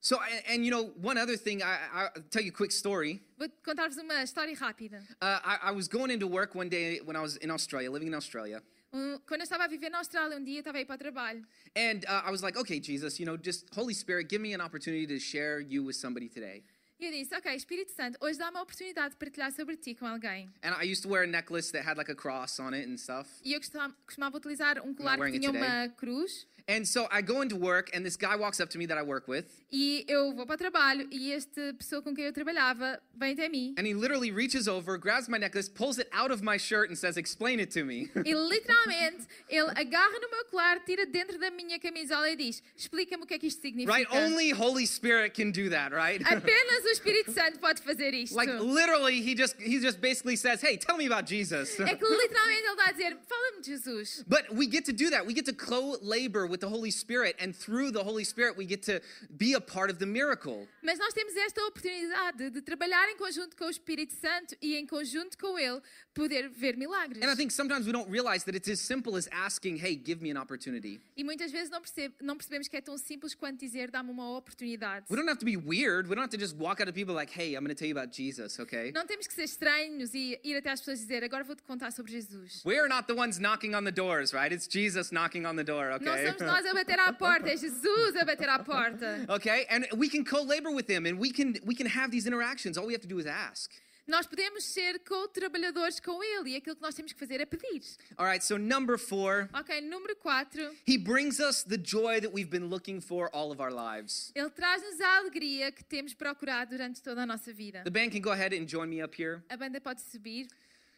So, 0.05 0.19
and, 0.21 0.43
and 0.47 0.65
you 0.65 0.69
know, 0.69 0.91
one 1.01 1.17
other 1.17 1.35
thing, 1.35 1.63
I, 1.63 1.79
I'll 1.91 2.09
tell 2.29 2.43
you 2.43 2.51
a 2.51 2.53
quick 2.53 2.71
story. 2.71 3.23
Vou 3.39 3.49
contar-vos 3.63 3.97
uma 3.97 4.21
história 4.21 4.55
rápida. 4.55 5.01
Uh, 5.19 5.39
I, 5.43 5.57
I 5.63 5.71
was 5.71 5.87
going 5.87 6.11
into 6.11 6.27
work 6.27 6.53
one 6.53 6.69
day 6.69 6.99
when 7.03 7.15
I 7.15 7.21
was 7.21 7.37
in 7.37 7.49
Australia, 7.49 7.89
living 7.89 8.09
in 8.09 8.13
Australia. 8.13 8.61
Um, 8.93 9.19
Quando 9.25 9.41
eu 9.41 9.45
estava 9.45 9.63
a 9.63 9.67
viver 9.67 9.89
na 9.89 9.97
Austrália, 9.97 10.37
um 10.37 10.43
dia 10.43 10.59
estava 10.59 10.77
a 10.77 10.81
ir 10.81 10.85
para 10.85 10.93
o 10.93 10.99
trabalho. 10.99 11.43
And 11.75 12.05
uh, 12.07 12.21
I 12.23 12.29
was 12.29 12.43
like, 12.43 12.55
okay, 12.55 12.79
Jesus, 12.79 13.19
you 13.19 13.25
know, 13.25 13.35
just 13.35 13.65
Holy 13.73 13.95
Spirit, 13.95 14.29
give 14.29 14.41
me 14.41 14.53
an 14.53 14.61
opportunity 14.61 15.07
to 15.07 15.19
share 15.19 15.59
you 15.59 15.83
with 15.83 15.95
somebody 15.95 16.29
today. 16.29 16.63
E 16.99 17.05
eu 17.05 17.11
disse: 17.11 17.35
Ok, 17.35 17.53
Espírito 17.55 17.91
Santo, 17.91 18.17
hoje 18.21 18.37
dá-me 18.37 18.57
a 18.57 18.61
oportunidade 18.61 19.09
de 19.09 19.17
partilhar 19.17 19.51
sobre 19.51 19.75
ti 19.75 19.95
com 19.95 20.05
alguém. 20.05 20.49
And 20.63 20.75
I 20.79 20.89
used 20.89 21.01
to 21.01 21.09
wear 21.09 21.23
a 21.23 21.27
necklace 21.27 21.71
that 21.71 21.83
had 21.83 21.97
like 21.97 22.11
a 22.11 22.15
cross 22.15 22.59
on 22.59 22.73
it 22.75 22.87
and 22.87 22.97
stuff. 22.97 23.27
E 23.43 23.53
eu 23.53 23.59
costumava, 23.59 23.93
costumava 24.05 24.37
utilizar 24.37 24.79
um 24.85 24.93
colar 24.93 25.17
que 25.31 25.39
tinha 25.39 25.51
uma 25.51 25.89
cruz. 25.89 26.47
And 26.67 26.83
so 26.87 27.07
I 27.11 27.21
go 27.21 27.41
into 27.41 27.55
work, 27.55 27.91
and 27.95 28.03
this 28.03 28.15
guy 28.17 28.35
walks 28.35 28.59
up 28.59 28.71
to 28.71 28.79
me 28.79 28.87
that 28.87 28.97
I 28.97 29.03
work 29.03 29.27
with, 29.27 29.45
E 29.71 30.03
eu 30.07 30.33
vou 30.33 30.47
para 30.47 30.57
trabalho 30.57 31.07
e 31.11 31.31
esta 31.31 31.73
pessoa 31.77 32.01
com 32.01 32.15
quem 32.15 32.25
eu 32.25 32.33
trabalhava 32.33 32.99
vem 33.15 33.33
até 33.33 33.47
mim. 33.47 33.75
and 33.77 33.85
he 33.85 33.93
literally 33.93 34.31
reaches 34.31 34.67
over, 34.67 34.97
grabs 34.97 35.27
my 35.29 35.37
necklace, 35.37 35.69
pulls 35.69 35.99
it 35.99 36.07
out 36.11 36.31
of 36.31 36.41
my 36.41 36.57
shirt, 36.57 36.89
and 36.89 36.97
says, 36.97 37.17
Explain 37.17 37.59
it 37.59 37.69
to 37.71 37.85
me. 37.85 38.09
E 38.25 38.33
literalmente 38.33 39.27
ele 39.47 39.69
agarra 39.75 40.19
no 40.19 40.27
meu 40.31 40.45
colar, 40.45 40.79
tira 40.85 41.05
dentro 41.05 41.37
da 41.37 41.51
minha 41.51 41.77
camisola 41.79 42.29
e 42.31 42.35
diz: 42.35 42.63
Explica-me 42.75 43.23
o 43.23 43.27
que 43.27 43.35
é 43.35 43.39
que 43.39 43.45
isto 43.47 43.61
significa. 43.61 43.93
right? 43.95 44.07
Only 44.11 44.51
Holy 44.51 44.87
Spirit 44.87 45.35
can 45.35 45.51
do 45.51 45.69
that, 45.69 45.93
right? 45.93 46.21
Apenas 46.25 46.83
o 46.85 46.89
Espírito 46.89 47.31
Santo 47.31 47.59
pode 47.59 47.79
fazer 47.81 48.11
isto. 48.15 48.35
like 48.35 48.49
literally, 48.59 49.21
he 49.21 49.35
just 49.35 49.55
he 49.59 49.79
just 49.79 50.01
basically 50.01 50.35
says, 50.35 50.61
Hey, 50.63 50.77
tell 50.77 50.97
me 50.97 51.05
about 51.05 51.27
Jesus. 51.27 51.77
É 51.79 51.95
que 51.95 52.05
literalmente 52.07 52.63
ele 52.63 52.71
está 52.71 52.89
a 52.89 52.91
dizer: 52.91 53.17
Fala-me 53.27 53.61
de 53.61 53.67
Jesus. 53.71 54.23
But 54.27 54.49
we 54.51 54.65
get 54.67 54.85
to 54.85 54.93
do 54.93 55.11
that. 55.11 55.27
We 55.27 55.33
get 55.35 55.45
to 55.45 55.53
co 55.53 55.97
labor 56.01 56.47
with 56.55 56.61
the 56.61 56.69
Holy 56.69 56.91
Spirit, 56.91 57.35
and 57.39 57.53
through 57.53 57.91
the 57.91 58.03
Holy 58.03 58.23
Spirit, 58.23 58.55
we 58.57 58.65
get 58.65 58.81
to 58.83 59.01
be 59.37 59.53
a 59.53 59.59
part 59.61 59.89
of 59.91 59.99
the 59.99 60.05
miracle. 60.05 60.67
Mas 60.81 60.97
nós 60.97 61.13
temos 61.13 61.35
esta 61.35 61.61
oportunidade 61.63 62.49
de 62.51 62.61
trabalhar 62.61 63.09
em 63.09 63.17
conjunto 63.17 63.55
com 63.57 63.65
o 63.65 63.69
Espírito 63.69 64.13
Santo 64.13 64.55
e 64.61 64.75
em 64.75 64.85
conjunto 64.85 65.37
com 65.37 65.59
Ele 65.59 65.81
poder 66.13 66.47
ver 66.49 66.77
milagres. 66.77 67.21
And 67.21 67.29
I 67.29 67.35
think 67.35 67.51
sometimes 67.51 67.85
we 67.85 67.91
don't 67.91 68.09
realize 68.09 68.45
that 68.45 68.55
it's 68.55 68.69
as 68.69 68.79
simple 68.79 69.17
as 69.17 69.27
asking, 69.31 69.77
Hey, 69.77 69.95
give 69.95 70.21
me 70.21 70.31
an 70.31 70.37
opportunity. 70.39 71.01
E 71.17 71.23
muitas 71.23 71.51
vezes 71.51 71.69
não, 71.69 71.81
percebe- 71.81 72.15
não 72.21 72.37
percebemos 72.37 72.67
que 72.69 72.77
é 72.77 72.81
tão 72.81 72.97
simples 72.97 73.35
quanto 73.35 73.59
dizer: 73.59 73.91
Dá-me 73.91 74.11
uma 74.11 74.37
oportunidade. 74.37 75.05
We 75.09 75.17
don't 75.17 75.29
have 75.29 75.39
to 75.39 75.45
be 75.45 75.57
weird. 75.57 76.07
We 76.07 76.15
don't 76.15 76.23
have 76.23 76.29
to 76.31 76.39
just 76.39 76.55
walk 76.55 76.81
out 76.81 76.87
to 76.87 76.93
people 76.93 77.13
like, 77.13 77.31
Hey, 77.37 77.55
I'm 77.55 77.63
going 77.63 77.75
to 77.75 77.75
tell 77.75 77.87
you 77.87 77.97
about 77.97 78.15
Jesus, 78.15 78.59
okay? 78.59 78.91
Não 78.93 79.05
temos 79.05 79.27
que 79.27 79.33
ser 79.33 79.43
estranhos 79.43 80.13
e 80.13 80.39
ir 80.43 80.55
até 80.55 80.71
às 80.71 80.79
pessoas 80.79 80.99
dizer: 80.99 81.23
Agora 81.23 81.43
vou-te 81.43 81.63
contar 81.63 81.91
sobre 81.91 82.11
Jesus. 82.11 82.63
We're 82.65 82.87
not 82.87 83.07
the 83.07 83.13
ones 83.15 83.39
knocking 83.39 83.75
on 83.75 83.83
the 83.83 83.91
doors, 83.91 84.31
right? 84.33 84.53
It's 84.53 84.67
Jesus 84.67 85.11
knocking 85.11 85.45
on 85.45 85.55
the 85.55 85.63
door, 85.63 85.91
okay? 85.95 86.05
Nós 86.45 86.65
a 86.65 86.73
bater 86.73 86.99
à 86.99 87.11
porta, 87.13 87.49
é 87.49 87.57
Jesus 87.57 88.15
a 88.15 88.23
bater 88.25 88.49
à 88.49 88.59
porta. 88.63 89.25
okay? 89.29 89.65
And 89.69 89.85
we 89.97 90.09
can 90.09 90.23
co-labor 90.23 90.71
with 90.71 90.87
him 90.89 91.05
and 91.05 91.19
we 91.19 91.31
can 91.31 91.55
we 91.65 91.75
can 91.75 91.87
have 91.87 92.11
these 92.11 92.25
interactions. 92.27 92.77
All 92.77 92.85
we 92.85 92.93
have 92.93 93.01
to 93.01 93.07
do 93.07 93.19
is 93.19 93.25
ask. 93.25 93.71
Nós 94.07 94.27
podemos 94.27 94.63
ser 94.63 94.99
co-trabalhadores 94.99 95.99
com 95.99 96.21
Ele 96.23 96.51
e 96.51 96.55
aquilo 96.55 96.75
que 96.75 96.81
nós 96.83 96.93
temos 96.93 97.11
que 97.11 97.17
fazer 97.19 97.41
é 97.41 97.45
pedir. 97.45 97.81
All 98.19 98.25
right, 98.27 98.43
so 98.43 98.55
number 98.55 98.99
4, 98.99 99.49
Ok, 99.51 99.81
número 99.81 100.15
4. 100.21 100.71
he 100.85 100.95
brings 100.95 101.39
us 101.39 101.63
the 101.63 101.75
joy 101.77 102.19
that 102.21 102.31
we've 102.31 102.51
been 102.51 102.69
looking 102.69 103.01
for 103.01 103.29
all 103.33 103.51
of 103.51 103.59
our 103.59 103.71
lives. 103.71 104.31
Ele 104.35 104.51
traz-nos 104.51 105.01
a 105.01 105.17
alegria 105.17 105.71
que 105.71 105.83
temos 105.83 106.13
procurado 106.13 106.69
durante 106.77 107.01
toda 107.01 107.23
a 107.23 107.25
nossa 107.25 107.51
vida. 107.51 107.81
The 107.83 107.89
band 107.89 108.11
can 108.11 108.21
go 108.21 108.31
ahead 108.31 108.53
and 108.53 108.67
join 108.67 108.89
me 108.89 109.01
up 109.01 109.15
here. 109.19 109.43
A 109.49 109.57
banda 109.57 109.81
pode 109.81 109.99
subir. 109.99 110.45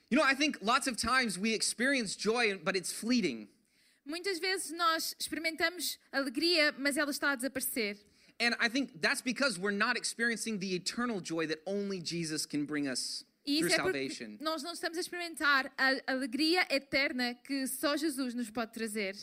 You 0.10 0.17
know, 0.17 0.23
I 0.25 0.36
think 0.36 0.57
lots 0.62 0.86
of 0.88 0.97
times 0.97 1.38
we 1.39 1.53
experience 1.53 2.13
joy, 2.17 2.60
but 2.62 2.75
it's 2.75 2.91
fleeting. 2.91 3.47
Muitas 4.08 4.39
vezes 4.39 4.72
nós 4.72 5.15
experimentamos 5.20 6.00
alegria, 6.12 6.74
mas 6.78 6.96
ela 6.98 7.12
está 7.12 7.32
a 7.32 7.36
desaparecer. 7.36 7.98
And 8.39 8.56
I 8.60 8.70
think 8.70 9.00
that's 9.02 9.22
because 9.22 9.60
we're 9.60 9.76
not 9.76 9.98
experiencing 9.98 10.60
the 10.60 10.74
eternal 10.76 11.20
joy 11.22 11.48
that 11.48 11.60
only 11.65 12.00
Jesus 12.02 12.46
can 12.46 12.65
bring 12.65 12.88
us 12.88 13.26
E 13.46 13.60
through 13.60 13.67
isso 13.72 13.80
é 13.82 13.84
porque 13.84 14.10
salvation. 14.10 14.38
nós 14.39 14.62
não 14.63 14.74
estamos 14.74 14.98
a 14.98 15.02
experimentar 15.02 15.72
a 15.78 16.12
alegria 16.12 16.65
eterna 16.70 17.34
que 17.34 17.65
só 17.67 17.98
Jesus 17.98 18.34
nos 18.34 18.50
pode 18.50 18.74
trazer. 18.74 19.15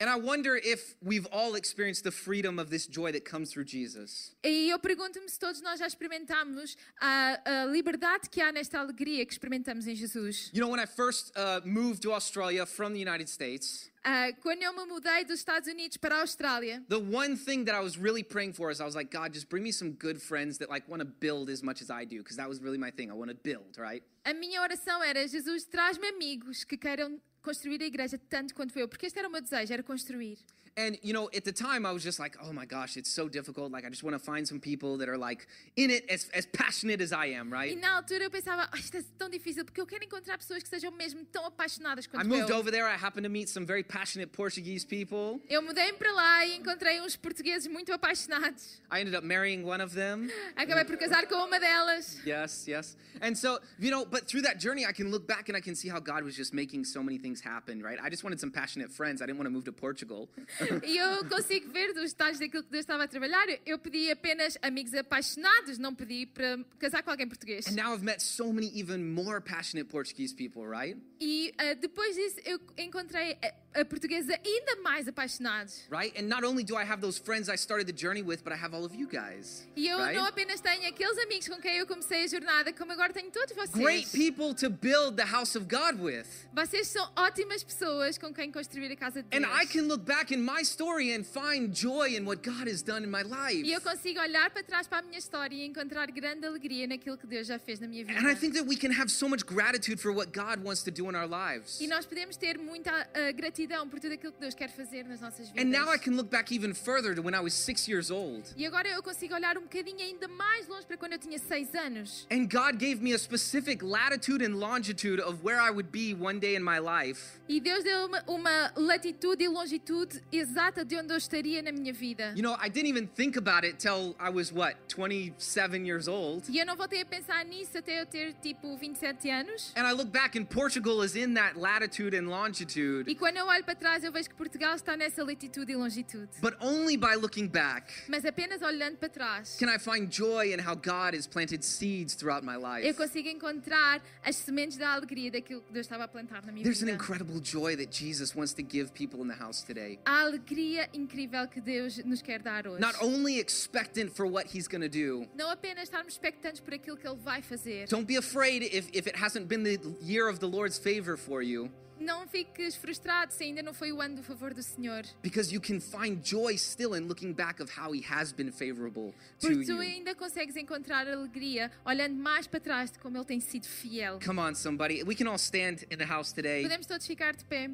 And 0.00 0.08
I 0.08 0.16
wonder 0.16 0.56
if 0.56 0.96
we've 1.04 1.26
all 1.30 1.54
experienced 1.56 2.04
the 2.04 2.10
freedom 2.10 2.58
of 2.58 2.70
this 2.70 2.86
joy 2.86 3.12
that 3.12 3.26
comes 3.26 3.52
through 3.52 3.66
Jesus. 3.66 4.34
E 4.42 4.70
eu 4.70 4.78
pergunto-me 4.78 5.28
se 5.28 5.38
todos 5.38 5.60
nós 5.60 5.78
já 5.78 5.86
experimentamos 5.86 6.74
a, 6.98 7.38
a 7.44 7.64
liberdade 7.66 8.30
que 8.30 8.40
há 8.40 8.50
nesta 8.50 8.78
alegria 8.78 9.26
que 9.26 9.32
experimentamos 9.34 9.86
em 9.86 9.94
Jesus. 9.94 10.50
You 10.54 10.62
know, 10.62 10.70
when 10.70 10.80
I 10.80 10.86
first 10.86 11.32
uh, 11.36 11.60
moved 11.66 12.00
to 12.02 12.14
Australia 12.14 12.64
from 12.64 12.94
the 12.94 12.98
United 12.98 13.28
States, 13.28 13.90
Ah, 14.02 14.32
quando 14.40 14.62
eu 14.62 14.72
me 14.72 14.86
mudei 14.86 15.26
dos 15.26 15.40
Estados 15.40 15.68
Unidos 15.68 15.98
para 15.98 16.16
a 16.16 16.20
Austrália, 16.22 16.82
the 16.88 16.98
one 16.98 17.36
thing 17.36 17.64
that 17.66 17.74
I 17.74 17.82
was 17.82 17.98
really 17.98 18.22
praying 18.22 18.54
for 18.54 18.70
is 18.70 18.80
I 18.80 18.86
was 18.86 18.94
like, 18.94 19.10
God, 19.10 19.34
just 19.34 19.50
bring 19.50 19.62
me 19.62 19.72
some 19.72 19.90
good 19.90 20.22
friends 20.22 20.56
that 20.58 20.70
like 20.70 20.88
want 20.88 21.00
to 21.00 21.04
build 21.04 21.50
as 21.50 21.62
much 21.62 21.82
as 21.82 21.90
I 21.90 22.06
do, 22.06 22.22
because 22.22 22.38
that 22.38 22.48
was 22.48 22.62
really 22.62 22.78
my 22.78 22.90
thing. 22.90 23.10
I 23.10 23.14
want 23.14 23.28
to 23.28 23.36
build, 23.36 23.76
right? 23.76 24.02
a 24.24 24.32
minha 24.32 24.62
oração 24.62 25.02
era: 25.02 25.26
Jesus, 25.28 25.64
traz-me 25.64 26.06
amigos 26.08 26.64
que 26.64 26.78
queiram 26.78 27.20
construir 27.42 27.82
a 27.82 27.86
igreja 27.86 28.18
tanto 28.28 28.54
quanto 28.54 28.78
eu, 28.78 28.88
porque 28.88 29.06
este 29.06 29.18
era 29.18 29.28
o 29.28 29.32
meu 29.32 29.40
desejo, 29.40 29.72
era 29.72 29.82
construir. 29.82 30.38
And 30.76 30.96
you 31.02 31.12
know, 31.12 31.28
at 31.34 31.44
the 31.44 31.52
time, 31.52 31.84
I 31.84 31.92
was 31.92 32.02
just 32.02 32.18
like, 32.18 32.36
oh 32.42 32.52
my 32.52 32.64
gosh, 32.64 32.96
it's 32.96 33.10
so 33.10 33.28
difficult. 33.28 33.72
Like, 33.72 33.84
I 33.84 33.90
just 33.90 34.02
want 34.04 34.14
to 34.14 34.18
find 34.24 34.46
some 34.46 34.60
people 34.60 34.96
that 34.98 35.08
are 35.08 35.18
like 35.18 35.46
in 35.76 35.90
it 35.90 36.08
as, 36.08 36.28
as 36.32 36.46
passionate 36.46 37.00
as 37.02 37.12
I 37.12 37.26
am, 37.34 37.48
E 37.48 37.52
right? 37.52 37.76
na 37.80 37.96
altura 37.96 38.24
eu 38.24 38.30
pensava: 38.30 38.68
"Ah, 38.72 38.78
isto 38.78 38.96
é 38.96 39.02
tão 39.18 39.28
difícil, 39.28 39.64
porque 39.64 39.80
eu 39.80 39.86
quero 39.86 40.04
encontrar 40.04 40.38
pessoas 40.38 40.62
que 40.62 40.68
sejam 40.68 40.90
mesmo 40.92 41.24
tão 41.26 41.44
apaixonadas 41.44 42.06
quanto 42.06 42.24
I 42.24 42.28
moved 42.28 42.50
eu. 42.50 42.56
over 42.56 42.70
there. 42.70 42.86
I 42.86 42.94
happened 42.96 43.24
to 43.24 43.30
meet 43.30 43.48
some 43.48 43.66
very 43.66 43.82
passionate 43.82 44.32
Portuguese 44.32 44.86
people. 44.86 45.40
Eu 45.50 45.60
mudei-me 45.60 45.98
para 45.98 46.12
lá 46.12 46.46
e 46.46 46.56
encontrei 46.56 47.00
uns 47.00 47.16
portugueses 47.16 47.66
muito 47.66 47.92
apaixonados. 47.92 48.80
I 48.92 49.00
ended 49.00 49.14
up 49.16 49.26
marrying 49.26 49.64
one 49.64 49.82
of 49.82 49.94
them. 49.94 50.30
Acabei 50.56 50.84
por 50.84 50.96
casar 50.96 51.26
com 51.26 51.34
uma 51.46 51.58
delas. 51.58 52.18
Yes, 52.24 52.66
yes. 52.68 52.96
And 53.20 53.34
so, 53.36 53.58
you 53.78 53.90
know, 53.90 54.06
but 54.06 54.26
through 54.28 54.42
that 54.44 54.58
journey, 54.60 54.86
I 54.86 54.92
can 54.92 55.10
look 55.10 55.26
back 55.26 55.48
and 55.50 55.56
I 55.56 55.60
can 55.60 55.74
see 55.74 55.88
how 55.90 55.98
God 56.00 56.22
was 56.24 56.34
just 56.36 56.54
making 56.54 56.84
so 56.84 57.02
many 57.02 57.18
things 57.18 57.40
happen, 57.42 57.82
right? 57.82 57.98
I 58.00 58.08
just 58.08 58.22
wanted 58.24 58.38
some 58.40 58.50
passionate 58.52 58.90
friends. 58.92 59.20
I 59.20 59.26
didn't 59.26 59.38
want 59.38 59.46
to 59.48 59.50
move 59.52 59.64
to 59.64 59.72
Portugal. 59.72 60.28
E 60.84 60.96
eu 60.96 61.24
consigo 61.28 61.70
ver 61.70 61.92
dos 61.92 62.12
detalhes 62.12 62.38
daquilo 62.38 62.62
que 62.62 62.70
Deus 62.70 62.82
estava 62.82 63.04
a 63.04 63.08
trabalhar. 63.08 63.46
Eu 63.66 63.78
pedi 63.78 64.10
apenas 64.10 64.56
amigos 64.62 64.94
apaixonados, 64.94 65.78
não 65.78 65.94
pedi 65.94 66.26
para 66.26 66.58
casar 66.78 67.02
com 67.02 67.10
alguém 67.10 67.28
português. 67.28 67.66
And 67.66 67.76
now 67.76 67.94
I've 67.94 68.04
met 68.04 68.22
so 68.22 68.52
many 68.52 68.70
even 68.74 69.12
more 69.12 69.40
passionate 69.40 69.88
Portuguese 69.90 70.34
people, 70.34 70.66
right? 70.66 70.96
E 71.20 71.52
ah, 71.58 71.74
depois 71.74 72.16
disso 72.16 72.40
eu 72.44 72.60
encontrei 72.78 73.36
a, 73.42 73.69
a 73.74 73.84
portuguesa 73.84 74.38
ainda 74.44 74.76
mais 74.82 75.06
apaixonados. 75.06 75.82
Right? 75.90 76.12
And 76.18 76.28
not 76.28 76.44
only 76.44 76.64
do 76.64 76.76
I 76.76 76.84
have 76.84 77.00
those 77.00 77.18
friends 77.18 77.48
I 77.48 77.56
started 77.56 77.86
the 77.86 77.92
journey 77.92 78.22
with, 78.22 78.42
but 78.42 78.52
I 78.52 78.56
have 78.56 78.74
all 78.74 78.84
of 78.84 78.94
you 78.94 79.06
guys. 79.06 79.66
E 79.76 79.86
eu 79.86 79.98
right? 79.98 80.16
não 80.16 80.24
apenas 80.26 80.60
tenho 80.60 80.88
aqueles 80.88 81.16
amigos 81.18 81.48
com 81.48 81.56
quem 81.60 81.76
eu 81.78 81.86
comecei 81.86 82.24
a 82.24 82.26
jornada, 82.26 82.72
como 82.72 82.92
agora 82.92 83.12
tenho 83.12 83.30
todos 83.30 83.52
Great 83.72 84.06
vocês. 84.06 84.12
people 84.12 84.54
to 84.54 84.68
build 84.68 85.16
the 85.16 85.24
house 85.24 85.54
of 85.56 85.66
God 85.66 86.00
with. 86.00 86.26
Vocês 86.52 86.88
são 86.88 87.08
ótimas 87.16 87.62
pessoas 87.62 88.18
com 88.18 88.34
quem 88.34 88.50
construir 88.50 88.90
a 88.90 88.96
casa 88.96 89.22
de 89.22 89.36
And 89.36 89.42
Deus. 89.42 89.62
I 89.62 89.66
can 89.66 89.82
look 89.82 90.04
back 90.04 90.34
in 90.34 90.38
my 90.38 90.62
story 90.62 91.14
and 91.14 91.24
find 91.24 91.72
joy 91.72 92.16
in 92.16 92.24
what 92.24 92.42
God 92.42 92.68
has 92.68 92.82
done 92.82 93.04
in 93.04 93.10
my 93.10 93.22
life. 93.22 93.64
E 93.64 93.72
eu 93.72 93.80
consigo 93.80 94.20
olhar 94.20 94.50
para 94.50 94.64
trás 94.64 94.88
para 94.88 94.98
a 94.98 95.02
minha 95.02 95.18
história 95.18 95.54
e 95.54 95.64
encontrar 95.64 96.10
grande 96.10 96.44
alegria 96.46 96.86
naquilo 96.88 97.16
que 97.16 97.26
Deus 97.26 97.46
já 97.46 97.58
fez 97.58 97.78
na 97.78 97.86
minha 97.86 98.04
vida. 98.04 98.18
And 98.18 98.28
I 98.30 98.34
think 98.34 98.54
that 98.54 98.68
we 98.68 98.76
can 98.76 98.92
have 98.92 99.10
so 99.10 99.28
much 99.28 99.44
gratitude 99.44 100.00
for 100.00 100.12
what 100.12 100.32
God 100.32 100.64
wants 100.64 100.82
to 100.82 100.90
do 100.90 101.08
in 101.08 101.14
our 101.14 101.28
lives. 101.28 101.80
E 101.80 101.86
nós 101.86 102.04
podemos 102.04 102.36
ter 102.36 102.58
muita 102.58 102.90
ah, 102.90 103.30
gratidão 103.32 103.59
por 103.68 104.00
tudo 104.00 104.14
aquilo 104.14 104.32
que 104.32 104.40
Deus 104.40 104.54
quer 104.54 104.70
fazer 104.70 105.04
nas 105.04 105.20
nossas 105.20 105.48
vidas. 105.48 105.62
And 105.62 105.70
now 105.70 105.92
I 105.92 105.98
can 105.98 106.12
look 106.16 106.30
back 106.30 106.52
even 106.54 106.74
further 106.74 107.14
to 107.14 107.22
when 107.22 107.34
I 107.34 107.40
was 107.40 107.54
six 107.54 107.88
years 107.88 108.10
old. 108.10 108.52
E 108.56 108.66
agora 108.66 108.88
eu 108.88 109.02
consigo 109.02 109.34
olhar 109.34 109.58
um 109.58 109.62
bocadinho 109.62 110.00
ainda 110.00 110.28
mais 110.28 110.68
longe 110.68 110.86
para 110.86 110.96
quando 110.96 111.12
eu 111.12 111.18
tinha 111.18 111.38
seis 111.38 111.74
anos. 111.74 112.26
And 112.30 112.46
God 112.48 112.78
gave 112.78 113.02
me 113.02 113.12
a 113.12 113.18
specific 113.18 113.84
latitude 113.84 114.44
and 114.44 114.56
longitude 114.56 115.20
of 115.20 115.44
where 115.44 115.60
I 115.60 115.70
would 115.70 115.90
be 115.90 116.14
one 116.14 116.38
day 116.38 116.56
in 116.56 116.62
my 116.62 116.78
life. 116.78 117.40
E 117.48 117.60
Deus 117.60 117.82
deu 117.84 118.06
uma, 118.06 118.22
uma 118.26 118.72
latitude 118.76 119.42
e 119.42 119.48
longitude 119.48 120.22
exata 120.32 120.84
de 120.84 120.96
onde 120.96 121.12
eu 121.12 121.18
estaria 121.18 121.62
na 121.62 121.72
minha 121.72 121.92
vida. 121.92 122.32
You 122.36 122.42
know, 122.42 122.56
I 122.60 122.68
didn't 122.68 122.88
even 122.88 123.06
think 123.06 123.36
about 123.36 123.66
it 123.66 123.78
till 123.78 124.14
I 124.18 124.30
was 124.30 124.52
what, 124.52 124.76
27 124.88 125.84
years 125.84 126.08
old. 126.08 126.50
E 126.50 126.58
eu 126.58 126.66
não 126.66 126.76
voltei 126.76 127.02
a 127.02 127.06
pensar 127.06 127.44
nisso 127.44 127.76
até 127.76 128.00
eu 128.00 128.06
ter 128.06 128.34
tipo 128.34 128.76
27 128.76 129.30
anos. 129.30 129.72
And 129.76 129.86
I 129.86 129.92
look 129.92 130.10
back 130.10 130.38
and 130.38 130.44
Portugal 130.44 131.02
is 131.04 131.16
in 131.16 131.34
that 131.34 131.58
latitude 131.58 132.16
and 132.16 132.28
longitude. 132.28 133.10
E 133.10 133.14
quando 133.14 133.36
eu 133.36 133.49
olho 133.50 133.64
para 133.64 133.74
trás, 133.74 134.04
eu 134.04 134.12
vejo 134.12 134.28
que 134.28 134.34
Portugal 134.34 134.74
está 134.74 134.96
nessa 134.96 135.22
latitude 135.24 135.72
e 135.72 135.76
longitude. 135.76 136.28
But 136.40 136.54
only 136.60 136.96
by 136.96 137.14
looking 137.16 137.48
back 137.48 137.92
Mas 138.08 138.24
apenas 138.24 138.62
olhando 138.62 138.96
para 138.96 139.08
trás, 139.08 139.56
can 139.58 139.68
I 139.68 139.78
find 139.78 140.08
joy 140.10 140.52
in 140.54 140.60
how 140.60 140.74
God 140.74 141.14
has 141.16 141.26
planted 141.26 141.62
seeds 141.64 142.14
throughout 142.14 142.44
my 142.44 142.54
eu 142.54 142.60
life. 142.60 142.94
consigo 142.94 143.28
encontrar 143.28 144.02
as 144.24 144.36
sementes 144.36 144.76
da 144.78 144.92
alegria 144.94 145.30
daquilo 145.30 145.62
que 145.62 145.72
Deus 145.72 145.86
estava 145.86 146.04
a 146.04 146.08
plantar 146.08 146.44
na 146.44 146.52
minha 146.52 146.64
There's 146.64 146.82
an 146.82 146.86
vida. 146.86 146.96
incredible 146.96 147.40
joy 147.40 147.76
that 147.76 147.90
Jesus 147.90 148.34
wants 148.34 148.54
to 148.54 148.62
give 148.62 148.92
people 148.94 149.20
in 149.22 149.28
the 149.28 149.36
house 149.38 149.62
today. 149.62 149.98
A 150.06 150.20
alegria 150.22 150.88
incrível 150.94 151.46
que 151.48 151.60
Deus 151.60 151.98
nos 152.04 152.22
quer 152.22 152.40
dar 152.42 152.66
hoje. 152.66 152.80
Not 152.80 152.94
only 153.02 153.38
expectant 153.38 154.14
for 154.14 154.26
what 154.26 154.46
he's 154.46 154.68
going 154.68 154.82
to 154.82 154.88
do. 154.88 155.26
Não 155.34 155.50
apenas 155.50 155.84
estarmos 155.84 156.12
expectantes 156.12 156.60
por 156.60 156.72
aquilo 156.74 156.96
que 156.96 157.06
Ele 157.06 157.16
vai 157.16 157.42
fazer. 157.42 157.86
Don't 157.88 158.06
be 158.06 158.16
afraid 158.16 158.62
if, 158.62 158.88
if 158.92 159.06
it 159.06 159.16
hasn't 159.16 159.46
been 159.48 159.62
the 159.62 159.78
year 160.00 160.28
of 160.28 160.38
the 160.38 160.46
Lord's 160.46 160.78
favor 160.78 161.16
for 161.16 161.42
you, 161.42 161.70
Não 162.00 162.26
fiques 162.26 162.76
frustrado 162.76 163.30
se 163.32 163.44
ainda 163.44 163.62
não 163.62 163.74
foi 163.74 163.92
o 163.92 164.00
ano 164.00 164.16
do 164.16 164.22
favor 164.22 164.54
do 164.54 164.62
Senhor. 164.62 165.04
because 165.22 165.52
you 165.52 165.60
can 165.60 165.78
find 165.78 166.24
joy 166.24 166.56
still 166.56 166.94
in 166.94 167.06
looking 167.06 167.34
back 167.34 167.60
of 167.62 167.70
how 167.70 167.92
he 167.92 168.02
has 168.02 168.32
been 168.32 168.50
favorable 168.50 169.12
to 169.38 169.48
Porque 169.48 169.66
tu 169.66 169.72
you. 169.74 169.80
ainda 169.80 170.14
consegues 170.14 170.56
encontrar 170.56 171.06
alegria 171.06 171.70
olhando 171.84 172.14
mais 172.16 172.46
para 172.46 172.58
trás 172.58 172.90
de 172.90 172.98
como 172.98 173.18
Ele 173.18 173.24
tem 173.26 173.38
sido 173.38 173.66
fiel. 173.66 174.18
Come 174.24 174.40
on, 174.40 174.54
somebody. 174.54 175.02
We 175.04 175.14
can 175.14 175.28
all 175.28 175.36
stand 175.38 175.84
in 175.90 175.98
the 175.98 176.06
house 176.06 176.32
today. 176.32 176.62
Podemos 176.62 176.86
todos 176.86 177.06
ficar 177.06 177.36
de 177.36 177.44
pé. 177.44 177.70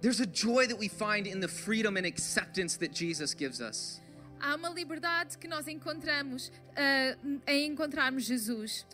There's 0.00 0.20
a 0.20 0.26
joy 0.26 0.66
that 0.66 0.78
we 0.78 0.88
find 0.88 1.26
in 1.26 1.40
the 1.40 1.48
freedom 1.48 1.96
and 1.96 2.06
acceptance 2.06 2.76
that 2.78 2.92
Jesus 2.92 3.34
gives 3.34 3.60
us. 3.60 4.00
Há 4.40 4.54
uma 4.56 4.70
liberdade 4.70 5.36
que 5.38 5.46
nós 5.46 5.68
encontramos 5.68 6.50
ah, 6.74 7.16
em 7.46 7.66
encontrarmos 7.66 8.24
Jesus. 8.24 8.86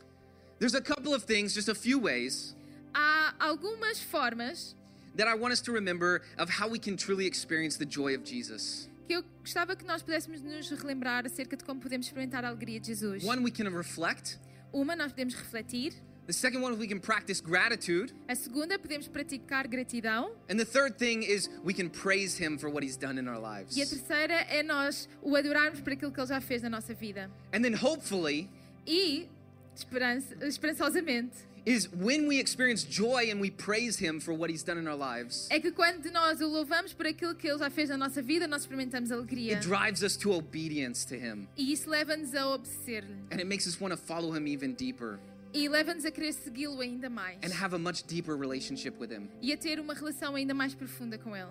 There's 0.59 0.75
a 0.75 0.81
couple 0.83 1.15
of 1.15 1.25
things, 1.25 1.55
just 1.55 1.69
a 1.69 1.75
few 1.75 2.01
ways, 2.01 2.57
Há 2.99 3.35
algumas 3.39 4.01
formas 4.01 4.75
that 5.17 5.29
I 5.29 5.35
want 5.39 5.53
us 5.53 5.61
to 5.63 5.73
remember 5.73 6.23
of 6.39 6.49
how 6.49 6.67
we 6.67 6.79
can 6.79 6.97
truly 6.97 7.27
experience 7.27 7.77
the 7.77 7.85
joy 7.85 8.17
of 8.17 8.25
Jesus. 8.25 8.89
que 9.07 9.13
eu 9.15 9.23
gostava 9.41 9.77
que 9.77 9.85
nós 9.85 10.03
pudéssemos 10.03 10.41
nos 10.41 10.71
relembrar 10.71 11.27
acerca 11.27 11.59
de 11.59 11.63
como 11.63 11.79
podemos 11.79 12.07
experimentar 12.07 12.43
a 12.43 12.49
alegria 12.49 12.81
de 12.81 12.87
Jesus. 12.87 13.23
One, 13.23 13.43
we 13.45 13.51
can 13.51 13.69
reflect. 13.69 14.39
Uma, 14.73 14.97
nós 14.97 15.13
podemos 15.13 15.35
refletir. 15.35 15.93
The 16.27 16.33
second 16.33 16.65
one, 16.65 16.77
we 16.77 16.89
can 16.89 16.99
practice 16.99 17.41
gratitude. 17.41 18.13
A 18.27 18.35
segunda, 18.35 18.79
podemos 18.79 19.07
praticar 19.09 19.69
gratidão. 19.69 20.33
And 20.51 20.57
the 20.57 20.65
third 20.65 20.97
thing 20.97 21.23
is 21.23 21.51
we 21.63 21.75
can 21.75 21.91
praise 21.91 22.37
him 22.43 22.57
for 22.59 22.71
what 22.71 22.83
he's 22.83 22.97
done 22.97 23.21
in 23.21 23.29
our 23.29 23.39
lives. 23.39 23.77
E 23.77 23.83
a 23.83 23.87
terceira 23.87 24.35
é 24.49 24.63
nós 24.63 25.07
o 25.23 25.37
adorarmos 25.37 25.81
por 25.83 25.93
aquilo 25.93 26.11
que 26.11 26.19
Ele 26.19 26.29
já 26.29 26.41
fez 26.41 26.63
na 26.63 26.71
nossa 26.71 26.95
vida. 26.95 27.31
And 27.53 27.61
then 27.61 27.75
hopefully 27.75 28.49
E, 28.87 29.29
esperançosamente, 29.77 31.37
is 31.67 31.89
when 31.93 32.29
we 32.29 32.39
experience 32.39 32.85
joy 32.85 33.29
and 33.31 33.41
we 33.41 33.51
praise 33.51 33.99
him 33.99 34.21
for 34.21 34.33
what 34.33 34.49
he's 34.51 34.63
done 34.63 34.79
in 34.79 34.87
our 34.87 34.97
lives, 34.97 35.49
é 35.51 35.59
que 35.61 35.73
quando 35.73 36.11
nós 36.13 36.41
o 36.41 36.47
louvamos 36.47 36.93
por 36.93 37.07
aquilo 37.07 37.35
que 37.35 37.49
Ele 37.49 37.59
já 37.59 37.69
fez 37.69 37.89
na 37.91 37.97
nossa 37.97 38.23
vida, 38.23 38.47
nós 38.47 38.63
experimentamos 38.63 39.11
alegria. 39.11 39.57
it 39.59 39.67
drives 39.67 40.03
us 40.03 40.17
to 40.17 40.33
obedience 40.33 41.05
to 41.05 41.17
him. 41.17 41.49
E 41.57 41.73
isso 41.73 41.91
leva-nos 41.91 42.35
a 42.35 42.47
obedecer-lhe. 42.47 43.15
And 43.33 43.39
it 43.39 43.45
makes 43.47 43.67
us 43.67 43.81
want 43.81 43.93
to 43.93 43.97
follow 44.01 44.33
him 44.35 44.47
even 44.47 44.75
deeper 44.75 45.19
E 45.53 45.69
leva-nos 45.69 46.05
a 46.05 46.11
querer 46.11 46.33
segui-lo 46.35 46.81
ainda 46.81 47.09
mais. 47.11 47.39
and 47.43 47.53
have 47.53 47.75
a 47.75 47.79
much 47.79 48.05
deeper 48.07 48.37
relationship 48.37 48.99
with 49.01 49.11
him. 49.11 49.29
E 49.43 49.53
a 49.53 49.57
ter 49.57 49.81
uma 49.81 49.95
relação 49.95 50.35
ainda 50.37 50.55
mais 50.55 50.75
profunda 50.75 51.19
com 51.19 51.35
Ele. 51.35 51.51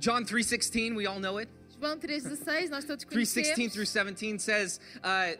John 0.00 0.22
3:16, 0.24 0.94
we 0.94 1.06
all 1.06 1.18
know 1.20 1.38
it. 1.38 1.50
João 1.80 1.98
3,16, 1.98 2.70
nós 2.70 2.84
todos 2.84 3.04
3:16 3.04 3.72
through 3.72 3.86
17 3.86 4.38
says, 4.38 4.80
uh, 5.02 5.38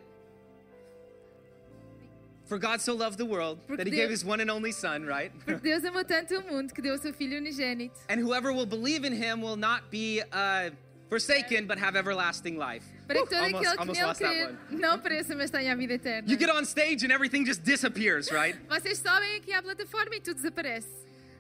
"For 2.55 2.59
God 2.61 2.81
so 2.81 2.95
loved 2.95 3.19
the 3.19 3.25
world 3.27 3.59
Porque 3.67 3.79
that 3.79 3.87
he 3.89 3.91
Deus- 3.91 4.01
gave 4.03 4.11
his 4.11 4.25
one 4.25 4.41
and 4.41 4.49
only 4.49 4.71
son, 4.71 5.05
right? 5.05 5.33
Porque 5.45 5.61
Deus 5.61 5.85
amou 5.85 6.05
tanto 6.05 6.37
o 6.39 6.43
mundo 6.43 6.73
que 6.73 6.81
deu 6.81 6.95
o 6.95 6.99
seu 6.99 7.13
Filho 7.13 7.37
unigênito. 7.39 7.97
and 8.09 8.21
whoever 8.21 8.53
will 8.53 8.65
believe 8.67 9.05
in 9.05 9.13
him 9.13 9.43
will 9.43 9.57
not 9.57 9.91
be 9.91 10.23
uh, 10.33 10.71
forsaken 11.09 11.67
but 11.67 11.79
have 11.79 11.97
everlasting 11.97 12.57
life." 12.57 12.85
Para 13.09 13.21
que 13.23 13.27
todo 13.27 13.43
almost, 13.43 13.67
aquele 13.67 13.77
que 13.77 13.93
nele 13.95 14.07
lost 14.07 14.21
that 14.21 14.47
one. 14.71 14.81
não 14.81 14.99
pereça, 15.01 15.35
mas 15.35 15.51
tenha 15.51 15.73
a 15.73 15.75
vida 15.75 15.95
eterna. 15.95 16.31
You 16.31 16.39
get 16.39 16.49
on 16.49 16.65
stage 16.65 17.05
and 17.05 17.11
everything 17.13 17.45
just 17.45 17.65
disappears, 17.65 18.31
right? 18.31 18.57
Vocês 18.71 18.99
sobem 18.99 19.37
aqui 19.37 19.53
à 19.53 19.61
plataforma 19.61 20.15
e 20.15 20.21
tudo 20.21 20.37
desaparece. 20.37 20.87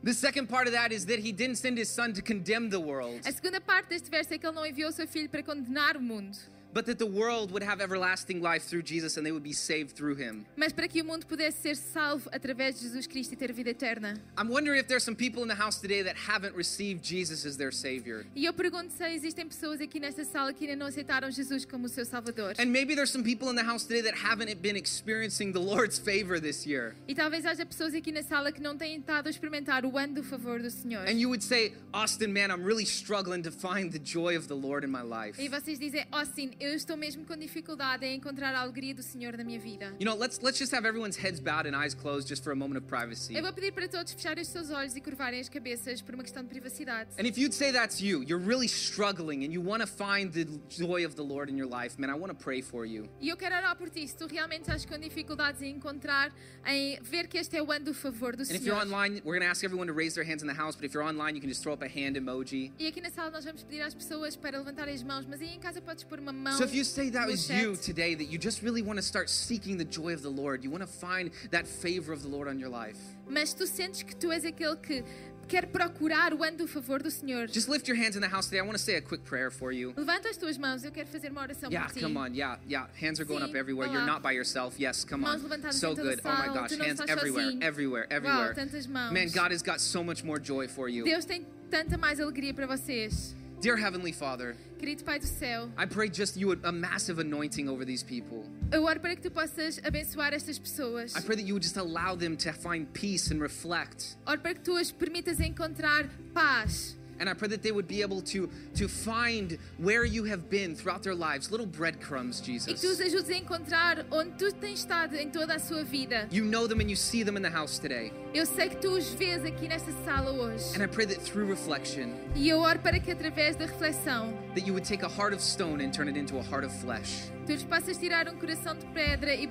The 0.02 0.12
second 0.12 0.48
part 0.48 0.66
of 0.66 0.72
that 0.74 0.92
is 0.92 1.06
that 1.06 1.20
he 1.20 1.32
didn't 1.32 1.56
send 1.56 1.78
his 1.78 1.88
son 1.88 2.12
to 2.12 2.20
condemn 2.22 2.68
the 2.70 2.80
world, 2.80 3.20
A 3.24 3.30
segunda 3.32 3.60
parte 3.60 3.88
deste 3.88 4.10
verso 4.10 4.34
é 4.34 4.38
que 4.38 4.44
ele 4.46 4.54
não 4.54 4.66
enviou 4.66 4.90
o 4.90 4.92
seu 4.92 5.06
filho 5.06 5.28
para 5.30 5.42
condenar 5.42 5.96
o 5.96 6.00
mundo, 6.02 6.36
but 6.74 6.86
that 6.86 6.98
the 6.98 7.06
world 7.06 7.52
would 7.52 7.62
have 7.62 7.80
everlasting 7.80 8.42
life 8.42 8.64
through 8.64 8.82
Jesus 8.82 9.16
and 9.16 9.24
they 9.24 9.30
would 9.32 9.44
be 9.44 9.52
saved 9.52 9.96
through 9.96 10.16
him. 10.16 10.44
mas 10.56 10.72
para 10.72 10.88
que 10.88 11.00
o 11.00 11.04
mundo 11.04 11.24
pudesse 11.24 11.62
ser 11.62 11.76
salvo 11.76 12.28
através 12.32 12.74
de 12.74 12.82
Jesus 12.82 13.06
Cristo 13.06 13.32
e 13.32 13.36
ter 13.36 13.52
vida 13.52 13.70
eterna. 13.70 14.20
I'm 14.36 14.48
wondering 14.48 14.78
if 14.80 14.88
there's 14.88 15.04
some 15.04 15.14
people 15.14 15.42
in 15.42 15.48
the 15.48 15.54
house 15.54 15.80
today 15.80 16.02
that 16.02 16.16
haven't 16.16 16.54
received 16.56 17.02
Jesus 17.02 17.46
as 17.46 17.56
their 17.56 17.72
Savior. 17.72 18.26
E 18.34 18.44
eu 18.44 18.52
pergunto 18.52 18.92
se 18.92 19.04
existem 19.04 19.46
pessoas 19.46 19.80
aqui 19.80 20.00
nesta 20.00 20.24
sala 20.24 20.52
que 20.52 20.64
ainda 20.64 20.76
não 20.76 20.86
aceitaram 20.86 21.30
Jesus 21.30 21.64
como 21.64 21.88
seu 21.88 22.04
Salvador. 22.04 22.54
And 22.58 22.66
maybe 22.66 22.96
there's 22.96 23.10
some 23.10 23.22
people 23.22 23.48
in 23.48 23.54
the 23.54 23.64
house 23.64 23.84
today 23.84 24.02
that 24.02 24.16
haven't 24.16 24.52
been 24.60 24.76
experiencing 24.76 25.52
the 25.52 25.60
Lord's 25.60 25.98
favor 25.98 26.40
this 26.40 26.66
year. 26.66 26.96
E 27.06 27.14
talvez 27.14 27.46
haja 27.46 27.64
pessoas 27.64 27.94
aqui 27.94 28.10
na 28.10 28.22
sala 28.22 28.50
que 28.50 28.60
não 28.60 28.76
têm 28.76 28.96
estado 28.96 29.28
a 29.28 29.30
experimentar 29.30 29.84
o 29.84 29.96
ano 29.96 30.14
do 30.14 30.24
favor 30.24 30.60
do 30.60 30.70
Senhor. 30.70 31.06
And 31.06 31.20
you 31.20 31.28
would 31.28 31.42
say, 31.42 31.72
Austin, 31.92 32.32
man, 32.32 32.50
I'm 32.50 32.64
really 32.64 32.84
struggling 32.84 33.42
to 33.42 33.52
find 33.52 33.92
the 33.92 34.00
joy 34.00 34.36
of 34.36 34.48
the 34.48 34.56
Lord 34.56 34.84
in 34.84 34.90
my 34.90 35.02
life. 35.02 35.40
E 35.40 35.48
vocês 35.48 35.78
dizem, 35.78 36.04
Austin, 36.10 36.50
eu 36.64 36.74
estou 36.74 36.96
mesmo 36.96 37.24
com 37.24 37.36
dificuldade 37.36 38.06
em 38.06 38.16
encontrar 38.16 38.54
a 38.54 38.60
alegria 38.60 38.94
do 38.94 39.02
Senhor 39.02 39.36
na 39.36 39.44
minha 39.44 39.58
vida. 39.58 39.94
You 40.00 40.06
know, 40.06 40.16
let's 40.16 40.40
let's 40.42 40.58
just 40.58 40.74
have 40.74 40.86
everyone's 40.86 41.16
heads 41.16 41.38
bowed 41.40 41.68
and 41.68 41.76
eyes 41.76 41.94
closed 41.94 42.28
just 42.28 42.42
for 42.42 42.52
a 42.52 42.56
moment 42.56 42.78
of 42.78 42.86
privacy. 42.86 43.34
Eu 43.34 43.42
vou 43.42 43.52
pedir 43.52 43.72
para 43.72 43.86
todos 43.88 44.12
fecharem 44.12 44.42
os 44.42 44.48
seus 44.48 44.70
olhos 44.70 44.96
e 44.96 45.00
curvarem 45.00 45.40
as 45.40 45.48
cabeças 45.48 46.00
por 46.00 46.14
uma 46.14 46.22
questão 46.22 46.42
de 46.42 46.48
privacidade. 46.48 47.10
And 47.18 47.26
if 47.26 47.36
you'd 47.36 47.54
say 47.54 47.72
that's 47.72 48.00
you, 48.00 48.22
you're 48.22 48.42
really 48.44 48.66
struggling 48.66 49.44
and 49.44 49.52
you 49.52 49.62
want 49.62 49.82
to 49.82 49.86
find 49.86 50.32
the 50.32 50.46
joy 50.68 51.04
of 51.04 51.14
the 51.16 51.22
Lord 51.22 51.50
in 51.50 51.56
your 51.58 51.68
life, 51.68 51.98
man, 52.00 52.10
I 52.10 52.18
want 52.18 52.32
to 52.32 52.38
pray 52.42 52.62
for 52.62 52.86
you. 52.86 53.08
E 53.20 53.28
eu 53.28 53.36
quero 53.36 53.54
orar 53.56 53.76
por 53.76 53.90
ti. 53.90 54.06
Se 54.08 54.16
tu 54.16 54.26
realmente 54.26 54.62
estás 54.62 54.84
com 54.86 54.98
dificuldades 54.98 55.60
em 55.62 55.70
encontrar, 55.76 56.32
em 56.66 56.98
ver 57.02 57.28
que 57.28 57.38
este 57.38 57.56
é 57.56 57.62
o 57.62 57.70
ano 57.70 57.86
do 57.86 57.94
favor 57.94 58.34
do 58.36 58.42
And 58.42 58.46
if 58.56 58.64
you're 58.64 58.78
Senhor. 58.80 58.86
online, 58.86 59.20
we're 59.24 59.38
going 59.38 59.40
to 59.40 59.50
ask 59.50 59.62
everyone 59.64 59.86
to 59.86 59.94
raise 59.94 60.14
their 60.14 60.24
hands 60.24 60.42
in 60.42 60.48
the 60.48 60.54
house, 60.58 60.74
but 60.76 60.84
if 60.84 60.94
you're 60.94 61.06
online, 61.06 61.34
you 61.34 61.40
can 61.40 61.48
just 61.50 61.62
throw 61.62 61.74
up 61.74 61.82
a 61.84 61.88
hand 61.88 62.16
emoji. 62.16 62.72
E 62.78 62.86
aqui 62.86 63.00
na 63.00 63.10
sala 63.10 63.30
nós 63.30 63.44
vamos 63.44 63.62
pedir 63.62 63.82
às 63.82 63.94
pessoas 63.94 64.36
para 64.36 64.58
levantarem 64.58 64.94
as 64.94 65.02
mãos, 65.02 65.26
mas 65.26 65.40
aí 65.40 65.54
em 65.54 65.60
casa 65.60 65.80
podes 65.82 66.04
pôr 66.04 66.18
uma 66.20 66.32
mão. 66.32 66.53
So 66.58 66.64
if 66.64 66.74
you 66.74 66.84
say 66.84 67.10
that 67.10 67.26
was 67.26 67.48
you 67.50 67.76
today, 67.76 68.14
that 68.14 68.26
you 68.26 68.38
just 68.38 68.62
really 68.62 68.82
want 68.82 68.98
to 68.98 69.02
start 69.02 69.28
seeking 69.30 69.76
the 69.76 69.84
joy 69.84 70.12
of 70.12 70.22
the 70.22 70.30
Lord, 70.30 70.62
you 70.64 70.70
want 70.70 70.82
to 70.82 70.88
find 70.88 71.30
that 71.50 71.66
favor 71.66 72.12
of 72.12 72.22
the 72.22 72.28
Lord 72.28 72.48
on 72.48 72.58
your 72.58 72.68
life, 72.70 72.96
Mas 73.28 73.52
tu 73.54 73.66
sentes 73.66 74.02
que 74.02 74.14
tu 74.14 74.30
és 74.32 74.44
aquele 74.44 74.76
que 74.76 75.02
quer 75.48 75.66
procurar 75.66 76.32
o 76.32 76.42
ano 76.42 76.56
do 76.58 76.66
favor 76.66 76.98
do 77.02 77.10
Senhor. 77.10 77.46
just 77.48 77.68
lift 77.68 77.86
your 77.86 77.96
hands 77.96 78.16
in 78.16 78.22
the 78.22 78.28
house 78.28 78.46
today. 78.46 78.58
I 78.58 78.62
want 78.62 78.78
to 78.78 78.82
say 78.82 78.94
a 78.96 79.00
quick 79.00 79.24
prayer 79.24 79.50
for 79.50 79.72
you. 79.72 79.92
Levanta 79.96 80.28
as 80.30 80.36
tuas 80.38 80.56
mãos, 80.58 80.84
eu 80.84 80.90
quero 80.90 81.06
fazer 81.08 81.30
uma 81.30 81.42
oração 81.42 81.70
Yeah, 81.70 81.86
por 81.86 81.94
ti. 81.94 82.00
come 82.00 82.16
on. 82.16 82.34
Yeah, 82.34 82.56
yeah. 82.66 82.86
Hands 82.98 83.18
are 83.20 83.24
going 83.26 83.40
Sim, 83.42 83.50
up 83.50 83.54
everywhere. 83.56 83.88
You're 83.88 84.06
not 84.06 84.22
by 84.22 84.32
yourself. 84.32 84.78
Yes, 84.78 85.04
come 85.04 85.22
Mãos 85.22 85.42
on. 85.44 85.72
So 85.72 85.94
good. 85.94 86.20
Oh 86.24 86.28
my 86.28 86.46
gosh. 86.54 86.70
Hands 86.78 87.00
everywhere, 87.08 87.44
sozinho. 87.52 87.62
everywhere, 87.62 88.06
Uau, 88.10 88.16
everywhere. 88.16 88.54
tantas 88.54 88.86
mãos. 88.86 89.12
Man, 89.12 89.28
God 89.34 89.50
has 89.52 89.62
got 89.62 89.80
so 89.80 90.02
much 90.02 90.24
more 90.24 90.38
joy 90.38 90.66
for 90.68 90.88
you. 90.88 91.04
Deus 91.04 91.24
tem 91.26 91.44
tanta 91.70 91.98
mais 91.98 92.20
alegria 92.20 92.54
para 92.54 92.66
vocês. 92.66 93.34
Dear 93.64 93.78
Heavenly 93.78 94.12
Father, 94.12 94.54
Querido 94.78 95.02
Pai 95.06 95.18
do 95.18 95.26
céu, 95.26 95.70
I 95.78 95.86
pray 95.86 96.10
just 96.10 96.36
you 96.36 96.48
would 96.48 96.62
a 96.66 96.70
massive 96.70 97.18
anointing 97.18 97.66
over 97.66 97.86
these 97.86 98.02
people. 98.04 98.44
eu 98.70 98.84
oro 98.84 99.00
para 99.00 99.16
que 99.16 99.22
tu 99.22 99.30
possas 99.30 99.80
abençoar 99.82 100.34
estas 100.34 100.58
pessoas. 100.58 101.16
I 101.16 101.22
pray 101.22 101.34
that 101.36 101.46
you 101.46 101.54
would 101.54 101.62
just 101.62 101.78
allow 101.78 102.14
them 102.14 102.36
to 102.36 102.52
find 102.52 102.86
peace 102.92 103.32
and 103.32 103.40
reflect. 103.40 104.18
Oro 104.26 104.38
para 104.38 104.52
que 104.52 104.60
tu 104.60 104.76
as 104.76 104.92
permitas 104.92 105.40
encontrar 105.40 106.10
paz 106.34 106.94
And 107.20 107.28
I 107.28 107.34
pray 107.34 107.48
that 107.48 107.62
they 107.62 107.72
would 107.72 107.86
be 107.86 108.02
able 108.02 108.20
to, 108.22 108.48
to 108.76 108.88
find 108.88 109.58
where 109.78 110.04
you 110.04 110.24
have 110.24 110.48
been 110.50 110.74
throughout 110.74 111.02
their 111.02 111.14
lives, 111.14 111.50
little 111.50 111.66
breadcrumbs, 111.66 112.40
E 112.40 112.42
que 112.42 112.58
tu 112.74 112.88
os 112.88 112.98
Jesus. 112.98 113.00
ajudes 113.00 113.30
a 113.30 113.36
encontrar 113.38 114.04
onde 114.10 114.30
tu 114.38 114.50
tens 114.52 114.80
estado 114.80 115.14
em 115.16 115.30
toda 115.30 115.54
a 115.54 115.58
sua 115.58 115.84
vida. 115.84 116.28
You 116.30 116.44
know 116.44 116.66
them 116.66 116.80
and 116.80 116.88
you 116.90 116.96
see 116.96 117.22
them 117.24 117.36
in 117.36 117.42
the 117.42 117.50
house 117.50 117.78
today. 117.78 118.12
Eu 118.34 118.46
sei 118.46 118.68
que 118.68 118.76
tu 118.76 118.88
os 118.96 119.08
vês 119.14 119.44
aqui 119.44 119.68
nesta 119.68 119.92
sala 120.04 120.30
hoje. 120.32 120.74
And 120.76 120.82
I 120.82 120.86
pray 120.86 121.06
that 121.06 121.20
through 121.22 121.48
reflection, 121.48 122.10
E 122.34 122.48
eu 122.48 122.58
oro 122.60 122.78
para 122.80 122.98
que 122.98 123.10
através 123.10 123.56
da 123.56 123.66
reflexão 123.66 124.36
that 124.54 124.66
you 124.66 124.72
would 124.72 124.84
take 124.84 125.02
a 125.02 125.08
heart 125.08 125.32
of 125.32 125.40
stone 125.40 125.80
and 125.80 125.92
turn 125.92 126.08
it 126.08 126.16
into 126.16 126.38
a 126.38 126.42
heart 126.42 126.64
of 126.64 126.72
flesh. 126.72 127.30
tu 127.46 127.52
lhes 127.52 127.62
possas 127.64 127.98
tirar 127.98 128.28
um 128.28 128.36
coração 128.36 128.74
de 128.74 128.86
pedra 128.86 129.34
e 129.34 129.46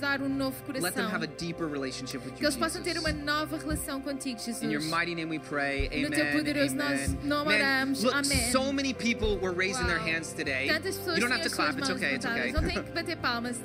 dar 0.00 0.22
um 0.22 0.28
novo 0.28 0.56
Let 0.80 0.94
them 0.94 1.08
have 1.08 1.22
a 1.22 1.26
deeper 1.26 1.66
relationship 1.66 2.24
with 2.24 2.34
Que 2.34 2.44
you, 2.44 2.48
eles 2.48 2.56
possam 2.56 2.82
ter 2.82 2.98
uma 2.98 3.12
nova 3.12 3.58
relação 3.58 4.00
contigo, 4.00 4.40
In 4.62 4.70
your 4.70 4.82
mighty 4.82 5.14
name 5.14 5.30
we 5.30 5.38
pray. 5.38 5.88
No 5.88 6.06
Amen. 6.06 6.10
teu 6.10 6.32
poderoso 6.38 6.74
Amen. 6.74 7.18
nome 7.22 7.44
Man, 7.46 7.54
oramos. 7.60 8.02
look, 8.02 8.14
Amém. 8.14 8.50
so 8.50 8.72
many 8.72 8.94
people 8.94 9.36
were 9.38 9.52
raising 9.52 9.86
their 9.86 9.98
hands 9.98 10.32
today. 10.32 10.68
Tantas 10.68 10.96
pessoas 10.96 11.18
You 11.18 11.28
don't 11.28 11.32
have 11.32 11.42
to 11.42 11.50
clap. 11.54 11.76
It's 11.78 11.90
okay. 11.90 12.14
It's 12.14 12.26
okay. 12.26 12.52
Não 12.52 12.62
têm 12.62 12.82
que 12.82 12.92
bater 12.92 13.16
palmas. 13.16 13.58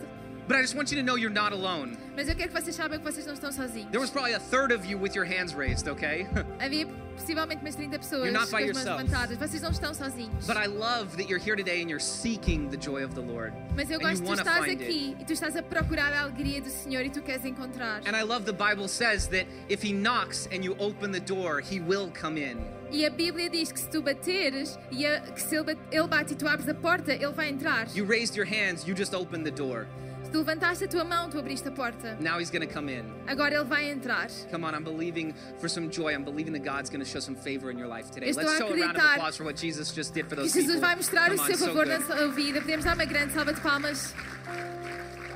But 0.49 0.57
I 0.57 0.61
just 0.61 0.73
want 0.73 0.89
you 0.89 0.97
to 0.97 1.03
know 1.03 1.15
you're 1.15 1.29
not 1.29 1.53
alone. 1.53 1.95
Mas 2.15 2.27
eu 2.27 2.33
quero 2.35 2.49
que 2.51 2.59
vocês 2.59 2.75
saibam 2.75 2.97
que 2.97 3.05
vocês 3.05 3.23
não 3.23 3.35
estão 3.35 3.51
sozinhos. 3.51 3.91
There 3.91 4.01
was 4.01 4.09
probably 4.09 4.33
a 4.33 4.39
third 4.39 4.73
of 4.73 4.83
you 4.83 4.97
with 4.97 5.13
your 5.15 5.23
hands 5.23 5.53
raised, 5.53 5.87
okay? 5.87 6.25
Havia 6.59 6.87
possivelmente 7.15 7.61
umas 7.61 7.75
30 7.75 7.99
pessoas 7.99 8.23
You're 8.25 8.31
not 8.31 8.49
com 8.49 8.57
by 8.57 8.63
as 8.63 8.69
mãos 8.71 8.77
yourself. 8.77 8.97
levantadas. 9.03 9.37
Vocês 9.37 9.61
não 9.61 9.69
estão 9.69 9.93
sozinhos. 9.93 10.47
But 10.47 10.57
I 10.57 10.65
love 10.65 11.15
that 11.17 11.29
you're 11.29 11.37
here 11.37 11.55
today 11.55 11.83
and 11.83 11.87
you're 11.87 11.99
seeking 12.03 12.67
the 12.71 12.77
joy 12.77 13.03
of 13.05 13.13
the 13.13 13.21
Lord. 13.21 13.53
Mas 13.75 13.91
eu 13.91 13.99
and 13.99 14.01
gosto 14.01 14.15
you 14.15 14.17
que 14.17 14.23
tu 14.23 14.29
wanna 14.29 14.41
estás 14.41 14.65
find 14.65 14.81
it. 14.81 15.21
e 15.21 15.23
tu 15.23 15.33
estás 15.33 15.55
a 15.55 15.61
procurar 15.61 16.11
a 16.13 16.21
alegria 16.23 16.59
do 16.63 16.69
Senhor 16.71 17.05
e 17.05 17.11
tu 17.11 17.21
queres 17.21 17.45
encontrar. 17.45 18.01
And 18.07 18.15
I 18.17 18.23
love 18.23 18.45
the 18.45 18.51
Bible 18.51 18.87
says 18.87 19.27
that 19.27 19.45
if 19.69 19.83
he 19.83 19.93
knocks 19.93 20.47
and 20.51 20.63
you 20.65 20.75
open 20.79 21.11
the 21.11 21.19
door, 21.21 21.61
he 21.61 21.79
will 21.79 22.11
come 22.19 22.39
in. 22.41 22.57
E 22.91 23.05
a 23.05 23.11
Bíblia 23.11 23.51
diz 23.51 23.71
que 23.71 23.79
se 23.79 23.87
tu 23.87 24.01
bateres 24.01 24.79
e 24.89 25.05
a- 25.05 25.21
que 25.21 25.43
se 25.43 25.55
ele 25.55 25.63
bate, 25.65 25.79
ele 25.91 26.07
bate 26.07 26.33
e 26.33 26.35
tu 26.35 26.47
abres 26.47 26.67
a 26.67 26.73
porta, 26.73 27.13
ele 27.13 27.33
vai 27.33 27.49
entrar. 27.49 27.87
You 27.95 28.03
raised 28.03 28.35
your 28.35 28.47
hands, 28.47 28.87
you 28.87 28.95
just 28.95 29.13
opened 29.13 29.43
the 29.45 29.51
door. 29.51 29.85
Se 30.29 30.33
tu 30.33 30.39
levantaste 30.41 30.83
a 30.83 30.87
tua 30.87 31.03
mão, 31.03 31.27
tu 31.27 31.39
abriste 31.39 31.67
a 31.67 31.71
porta. 31.71 32.15
Now 32.19 32.37
he's 32.37 32.51
going 32.51 32.61
to 32.61 32.71
come 32.71 32.87
in. 32.87 33.03
Agora 33.27 33.51
ele 33.55 33.63
vai 33.63 33.89
entrar. 33.89 34.29
Come 34.51 34.63
on, 34.63 34.75
I'm 34.75 34.83
believing 34.83 35.33
for 35.57 35.67
some 35.67 35.89
joy. 35.89 36.13
I'm 36.13 36.23
believing 36.23 36.53
that 36.53 36.63
God's 36.63 36.87
going 36.91 37.03
to 37.03 37.09
show 37.09 37.19
some 37.19 37.35
favor 37.35 37.71
in 37.71 37.79
your 37.79 37.87
life 37.87 38.11
today. 38.11 38.29
Estou 38.29 38.45
Let's 38.45 38.59
show 38.59 38.67
a 38.67 38.77
round 38.79 38.95
of 38.95 39.03
applause 39.03 39.35
for 39.35 39.43
what 39.43 39.55
Jesus 39.55 39.91
just 39.91 40.13
did 40.13 40.29
for 40.29 40.35
those 40.35 40.53
Jesus 40.53 40.75
people. 40.75 40.81
vai 40.81 40.95
mostrar 40.95 41.31
o 41.31 41.35
Come 41.35 41.39
on, 41.39 41.47
seu 41.47 41.57
so 41.57 41.65
favor 41.73 41.85
good. 41.85 41.99
na 41.99 42.05
sua 42.05 42.27
vida. 42.27 42.61
Podemos 42.61 42.85
dar 42.85 42.93
uma 42.93 43.05
grande 43.05 43.33
salva 43.33 43.53
de 43.53 43.59
palmas. 43.59 44.13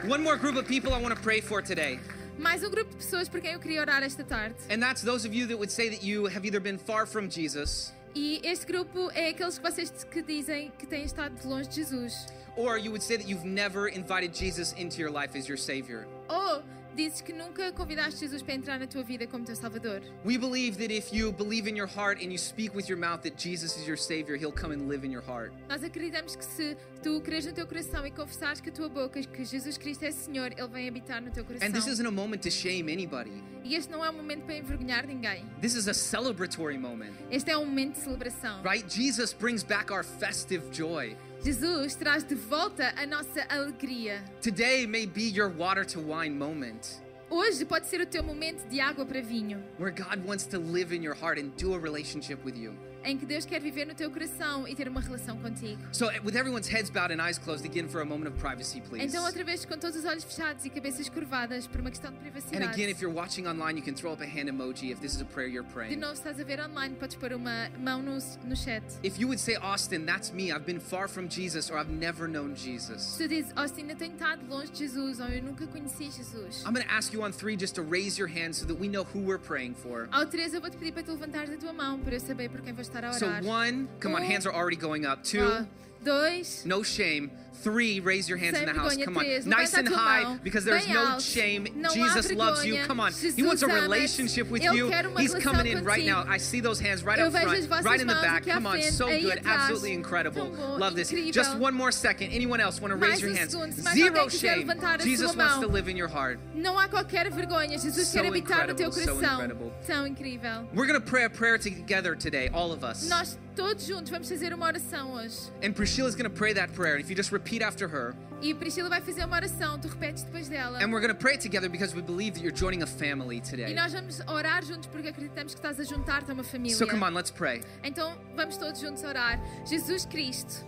One 0.07 0.21
more 0.21 0.37
group 0.37 0.57
of 0.57 0.67
people 0.67 0.93
I 0.93 1.01
want 1.01 1.15
to 1.15 1.21
pray 1.23 1.41
for 1.41 1.63
today. 1.63 1.99
Mais 2.37 2.63
um 2.63 2.69
grupo 2.69 2.91
de 2.91 2.97
pessoas 2.97 3.27
por 3.27 3.41
quem 3.41 3.53
eu 3.53 3.59
queria 3.59 3.81
orar 3.81 4.03
esta 4.03 4.23
tarde. 4.23 4.53
And 4.69 4.79
that's 4.79 5.01
those 5.01 5.25
of 5.27 5.33
you 5.33 5.47
that 5.47 5.57
would 5.57 5.71
say 5.71 5.89
that 5.89 6.03
you 6.03 6.27
have 6.27 6.45
either 6.45 6.59
been 6.59 6.77
far 6.77 7.07
from 7.07 7.29
Jesus 7.29 7.91
E 8.15 8.39
este 8.43 8.65
grupo 8.65 9.09
é 9.13 9.29
aqueles 9.29 9.57
que 9.57 9.63
vocês 9.71 9.91
que 10.09 10.21
dizem 10.21 10.71
que 10.77 10.85
têm 10.85 11.03
estado 11.03 11.33
longe 11.47 11.67
de 11.69 11.75
Jesus. 11.75 12.27
or 12.55 12.77
you 12.77 12.91
would 12.91 13.01
say 13.01 13.17
that 13.17 13.27
you've 13.27 13.43
never 13.45 13.87
invited 13.87 14.31
Jesus 14.31 14.73
into 14.77 14.99
your 15.01 15.09
life 15.09 15.35
as 15.35 15.47
your 15.47 15.57
Savior. 15.57 16.05
Ou 16.29 16.61
dizes 16.95 17.21
que 17.21 17.33
nunca 17.33 17.71
convidaste 17.73 18.19
Jesus 18.21 18.41
para 18.41 18.53
entrar 18.55 18.79
na 18.79 18.87
tua 18.87 19.03
vida 19.03 19.25
como 19.27 19.43
teu 19.45 19.55
Salvador. 19.55 20.01
We 20.25 20.37
believe 20.37 20.77
that 20.77 20.91
if 20.93 21.13
you 21.13 21.31
believe 21.31 21.69
in 21.69 21.75
your 21.77 21.87
heart 21.87 22.19
and 22.23 22.31
you 22.31 22.37
speak 22.37 22.75
with 22.75 22.87
your 22.89 22.97
mouth 22.97 23.21
that 23.23 23.35
Jesus 23.37 23.75
is 23.77 23.87
your 23.87 23.97
Savior, 23.97 24.35
He'll 24.37 24.51
come 24.53 24.73
and 24.73 24.87
live 24.87 25.05
in 25.05 25.11
your 25.11 25.23
heart. 25.25 25.51
Nós 25.69 25.83
acreditamos 25.83 26.35
que 26.35 26.45
se 26.45 26.77
tu 27.01 27.19
creres 27.21 27.45
no 27.45 27.53
teu 27.53 27.65
coração 27.67 28.05
e 28.05 28.11
confessares 28.11 28.61
com 28.61 28.69
a 28.69 28.71
tua 28.71 28.89
boca 28.89 29.21
que 29.21 29.43
Jesus 29.45 29.77
Cristo 29.77 30.03
é 30.05 30.11
Senhor, 30.11 30.51
Ele 30.57 30.67
vem 30.67 30.87
habitar 30.87 31.21
no 31.21 31.31
teu 31.31 31.43
coração. 31.43 31.67
And 31.67 31.71
this 31.71 31.87
isn't 31.87 32.07
a 32.07 32.11
moment 32.11 32.41
to 32.43 32.51
shame 32.51 32.91
anybody, 32.91 33.31
E 33.63 33.75
este 33.75 33.91
não 33.91 34.03
é 34.03 34.09
um 34.09 34.13
momento 34.13 34.43
para 34.45 34.55
envergonhar 34.57 35.05
ninguém. 35.07 35.45
this 35.61 35.75
is 35.75 35.87
a 35.87 35.93
celebratory 35.93 36.77
moment, 36.77 37.13
Este 37.31 37.51
é 37.51 37.57
um 37.57 37.65
momento 37.65 37.93
de 37.95 38.01
celebração. 38.01 38.61
right? 38.63 38.85
Jesus 38.89 39.33
brings 39.33 39.63
back 39.63 39.91
our 39.91 40.03
festive 40.03 40.63
joy. 40.71 41.15
Jesus 41.43 41.95
traz 41.95 42.23
de 42.23 42.35
volta 42.35 42.93
a 42.95 43.05
nossa 43.05 43.45
alegria. 43.49 44.23
Today 44.41 44.87
may 44.87 45.05
be 45.05 45.23
your 45.23 45.49
water 45.49 45.83
to 45.83 45.99
wine 45.99 46.37
moment 46.37 47.03
Hoje 47.29 47.65
pode 47.65 47.87
ser 47.87 47.99
o 47.99 48.05
teu 48.05 48.23
momento 48.23 48.65
de 48.69 48.79
água 48.79 49.05
para 49.05 49.21
vinho, 49.21 49.61
where 49.77 49.91
God 49.91 50.23
wants 50.25 50.45
to 50.45 50.59
live 50.59 50.93
in 50.95 51.03
your 51.03 51.15
heart 51.15 51.39
and 51.39 51.51
do 51.57 51.73
a 51.73 51.79
relationship 51.79 52.45
with 52.45 52.55
you. 52.55 52.73
Em 53.03 53.17
que 53.17 53.25
Deus 53.25 53.45
quer 53.45 53.59
viver 53.59 53.85
no 53.85 53.93
teu 53.93 54.09
coração 54.09 54.67
e 54.67 54.75
ter 54.75 54.87
uma 54.87 55.01
relação 55.01 55.37
contigo. 55.37 55.81
So, 55.91 56.07
with 56.23 56.35
everyone's 56.35 56.67
heads 56.67 56.89
bowed 56.89 57.13
and 57.13 57.21
eyes 57.21 57.37
closed, 57.37 57.65
again 57.65 57.87
for 57.87 58.01
a 58.01 58.05
moment 58.05 58.29
of 58.29 58.37
privacy, 58.39 58.81
please. 58.81 59.05
Então, 59.05 59.23
outra 59.25 59.43
vez, 59.43 59.65
com 59.65 59.77
todos 59.77 59.95
os 59.97 60.05
olhos 60.05 60.23
fechados 60.23 60.65
e 60.65 60.69
cabeças 60.69 61.09
curvadas, 61.09 61.67
por 61.67 61.81
uma 61.81 61.89
questão 61.89 62.11
de 62.11 62.17
And 62.17 62.21
privacidade. 62.21 62.63
again, 62.73 62.89
if 62.89 63.01
you're 63.01 63.13
watching 63.13 63.47
online, 63.47 63.77
you 63.77 63.83
can 63.83 63.93
throw 63.93 64.13
up 64.13 64.21
a 64.23 64.25
hand 64.27 64.49
emoji 64.49 64.91
if 64.91 64.99
this 64.99 65.13
is 65.13 65.21
a 65.21 65.25
prayer 65.25 65.47
you're 65.47 65.67
De 65.67 65.73
praying. 65.73 65.95
novo, 65.99 66.15
se 66.15 66.21
estás 66.21 66.39
a 66.39 66.43
ver 66.43 66.59
online, 66.61 66.95
podes 66.95 67.15
pôr 67.17 67.33
uma 67.33 67.69
mão 67.79 68.01
no, 68.01 68.17
no 68.45 68.55
chat. 68.55 68.83
If 69.03 69.19
you 69.19 69.27
would 69.27 69.39
say, 69.39 69.55
Austin, 69.55 70.05
that's 70.05 70.31
me, 70.31 70.51
I've 70.51 70.65
been 70.65 70.79
far 70.79 71.07
from 71.07 71.27
Jesus 71.27 71.69
or 71.69 71.77
I've 71.77 71.91
never 71.91 72.27
known 72.27 72.55
Jesus. 72.55 73.15
Tu 73.17 73.27
dizes, 73.27 73.51
Austin, 73.55 73.89
eu 73.89 73.95
tenho 73.95 74.13
estado 74.13 74.41
longe 74.47 74.71
de 74.71 74.79
Jesus, 74.79 75.19
ou 75.19 75.27
eu 75.27 75.41
nunca 75.43 75.65
conheci 75.67 76.05
Jesus. 76.11 76.63
I'm 76.65 76.73
going 76.73 76.85
to 76.85 76.91
ask 76.91 77.13
you 77.13 77.23
on 77.23 77.31
three 77.31 77.55
just 77.57 77.75
to 77.75 77.81
raise 77.81 78.17
your 78.17 78.27
hand 78.29 78.55
so 78.55 78.65
that 78.65 78.79
we 78.79 78.87
know 78.87 79.03
who 79.03 79.19
we're 79.19 79.39
praying 79.41 79.75
for. 79.75 80.07
Ao 80.11 80.25
três, 80.25 80.53
eu 80.53 80.61
vou-te 80.61 80.77
pedir 80.77 80.91
para 80.93 81.03
tu 81.03 81.11
levantares 81.11 81.49
a 81.51 81.57
tua 81.57 81.73
mão, 81.73 81.99
para 81.99 82.15
eu 82.15 82.19
saber 82.19 82.49
por 82.49 82.61
quem 82.61 82.73
vou 82.73 82.81
estar 82.81 82.92
a 82.95 83.13
So, 83.13 83.29
one, 83.43 83.87
come 83.99 84.15
on, 84.15 84.21
hands 84.23 84.45
are 84.45 84.53
already 84.53 84.75
going 84.75 85.05
up. 85.05 85.23
Two, 85.23 85.47
Ah, 85.51 85.65
dois, 86.03 86.63
no 86.65 86.83
shame. 86.83 87.31
Three, 87.63 88.01
raise 88.01 88.27
your 88.27 88.37
hands 88.37 88.59
in 88.59 88.65
the 88.65 88.73
house. 88.73 88.97
Come 88.97 89.17
on. 89.17 89.23
três. 89.23 89.45
Nice 89.45 89.73
and 89.73 89.87
high 89.87 90.37
because 90.43 90.65
there's 90.65 90.83
Bem 90.85 90.95
no 90.95 91.05
alto. 91.05 91.21
shame. 91.21 91.67
Não 91.77 91.93
Jesus 91.93 92.33
loves 92.33 92.65
you. 92.65 92.75
Come 92.83 92.99
on. 92.99 93.13
He 93.13 93.41
wants 93.41 93.61
a 93.61 93.67
relationship 93.67 94.49
with 94.51 94.63
you. 94.63 94.91
He's 95.17 95.33
coming 95.35 95.67
in 95.67 95.85
right 95.85 96.05
now. 96.05 96.25
I 96.27 96.37
see 96.37 96.59
those 96.59 96.81
hands 96.81 97.05
right 97.05 97.17
Eu 97.17 97.27
up 97.27 97.31
front, 97.31 97.85
right 97.85 98.01
in 98.01 98.07
the 98.07 98.15
back. 98.15 98.45
Come 98.45 98.67
on, 98.67 98.81
so 98.81 99.07
good. 99.07 99.41
Absolutely 99.45 99.93
incredible. 99.93 100.49
Bom, 100.49 100.79
Love 100.79 100.95
this. 100.95 101.09
incrível. 101.11 101.31
Just 101.31 101.57
one 101.57 101.73
more 101.73 101.91
second. 101.91 102.31
Anyone 102.33 102.59
else 102.59 102.81
want 102.81 102.91
to 102.91 102.97
raise 102.97 103.21
Mais 103.21 103.21
your 103.21 103.31
um 103.31 103.37
hands? 103.37 103.93
Zero 103.93 104.27
shame. 104.27 104.69
Jesus 104.99 105.33
wants 105.33 105.59
to 105.59 105.67
live 105.67 105.87
in 105.87 105.95
your 105.95 106.09
heart. 106.09 106.39
Não 106.53 106.75
há 106.75 106.89
qualquer 106.89 107.29
vergonha. 107.29 107.79
Jesus 107.79 108.09
So 108.09 108.21
quer 108.21 108.29
habitar 108.29 108.67
no 108.67 108.73
teu 108.73 108.87
incredible, 108.89 109.71
so 109.85 110.03
incredible. 110.03 110.05
Incrível. 110.05 110.67
We're 110.73 110.85
going 110.85 110.99
to 110.99 111.05
pray 111.05 111.23
a 111.23 111.29
prayer 111.29 111.57
together 111.57 112.13
today, 112.15 112.49
all 112.53 112.73
of 112.73 112.83
us. 112.83 113.07
Nós 113.09 113.37
todos 113.55 113.85
juntos 113.85 114.09
vamos 114.09 114.27
fazer 114.29 114.53
uma 114.53 114.65
oração 114.65 115.13
hoje. 115.13 115.51
And 115.63 115.73
Priscilla's 115.73 116.15
going 116.15 116.29
to 116.29 116.35
pray 116.35 116.53
that 116.53 116.73
prayer. 116.73 116.99
If 116.99 117.09
you 117.09 117.15
just 117.15 117.31
repeat 117.31 117.61
after 117.63 117.87
her, 117.87 118.15
E 118.41 118.53
Priscila 118.53 118.89
vai 118.89 118.99
fazer 118.99 119.23
uma 119.25 119.37
oração. 119.37 119.79
Tu 119.79 119.87
repetes 119.87 120.23
depois 120.23 120.49
dela. 120.49 120.77
and 120.83 120.91
we're 120.91 120.99
going 120.99 121.13
to 121.13 121.15
pray 121.19 121.37
together 121.37 121.69
because 121.69 121.95
we 121.95 122.01
believe 122.01 122.33
that 122.33 122.43
you're 122.43 122.51
joining 122.55 122.83
a 122.83 122.87
family 122.87 123.37
E 123.37 123.41
today. 123.41 123.73
nós 123.73 123.93
vamos 123.93 124.19
orar 124.27 124.63
juntos 124.65 124.87
porque 124.87 125.07
acreditamos 125.09 125.53
que 125.53 125.59
estás 125.59 125.79
a 125.79 125.83
juntar-te 125.83 126.29
a 126.29 126.33
uma 126.33 126.43
família. 126.43 126.75
So 126.75 126.85
come 126.87 127.03
on, 127.03 127.13
let's 127.13 127.31
pray. 127.31 127.61
Então 127.83 128.17
vamos 128.35 128.57
todos 128.57 128.81
juntos 128.81 129.01
orar. 129.03 129.39
Jesus 129.65 130.05
Cristo, 130.05 130.65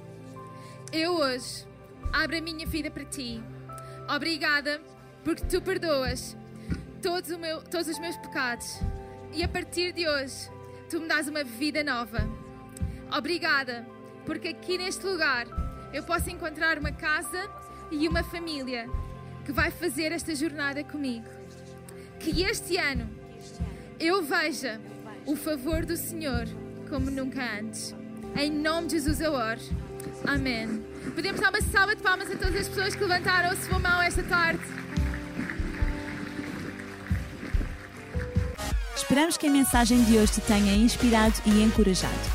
eu 0.94 1.16
hoje 1.18 1.66
abro 2.14 2.38
a 2.38 2.42
minha 2.42 2.66
vida 2.66 2.90
para 2.90 3.04
ti. 3.06 3.44
Obrigada 4.08 4.80
porque 5.24 5.44
tu 5.46 5.62
perdoas 5.62 6.38
todos, 7.02 7.30
meu- 7.38 7.62
todos 7.64 7.88
os 7.88 8.00
meus 8.00 8.16
pecados. 8.18 8.80
E 9.34 9.44
a 9.44 9.48
partir 9.50 9.92
de 9.92 10.08
hoje, 10.08 10.50
tu 10.90 11.02
me 11.02 11.08
dás 11.08 11.28
uma 11.28 11.44
vida 11.44 11.84
nova. 11.84 12.20
Obrigada 13.16 13.86
porque 14.26 14.50
aqui 14.50 14.78
neste 14.78 15.06
lugar 15.06 15.48
eu 15.94 16.04
posso 16.04 16.30
encontrar 16.30 16.78
uma 16.78 16.92
casa 16.92 17.50
e 17.90 18.08
uma 18.10 18.24
família 18.24 18.90
que 19.46 19.54
vai 19.54 19.72
fazer 19.72 20.12
esta 20.12 20.36
jornada 20.36 20.84
comigo. 20.84 21.26
Que 22.20 22.44
este 22.44 22.76
ano 22.78 23.10
eu 24.00 24.22
veja 24.22 24.82
o 25.26 25.36
favor 25.36 25.86
do 25.86 25.96
Senhor 25.96 26.46
como 26.90 27.10
nunca 27.10 27.42
antes. 27.58 27.96
Em 28.36 28.52
nome 28.52 28.88
de 28.88 28.96
Jesus 28.96 29.22
eu 29.22 29.32
oro. 29.32 29.62
Amém. 30.28 30.84
Podemos 31.14 31.40
dar 31.40 31.52
uma 31.52 31.62
salva 31.62 31.96
de 31.96 32.02
palmas 32.02 32.30
a 32.30 32.36
todas 32.36 32.56
as 32.56 32.68
pessoas 32.68 32.96
que 32.96 33.02
levantaram 33.02 33.52
a 33.52 33.56
sua 33.56 33.80
mão 33.80 34.02
esta 34.02 34.24
tarde. 34.24 34.64
Esperamos 38.94 39.38
que 39.38 39.48
a 39.48 39.52
mensagem 39.52 40.04
de 40.04 40.18
hoje 40.18 40.34
te 40.34 40.42
tenha 40.42 40.74
inspirado 40.74 41.36
e 41.46 41.64
encorajado. 41.64 42.35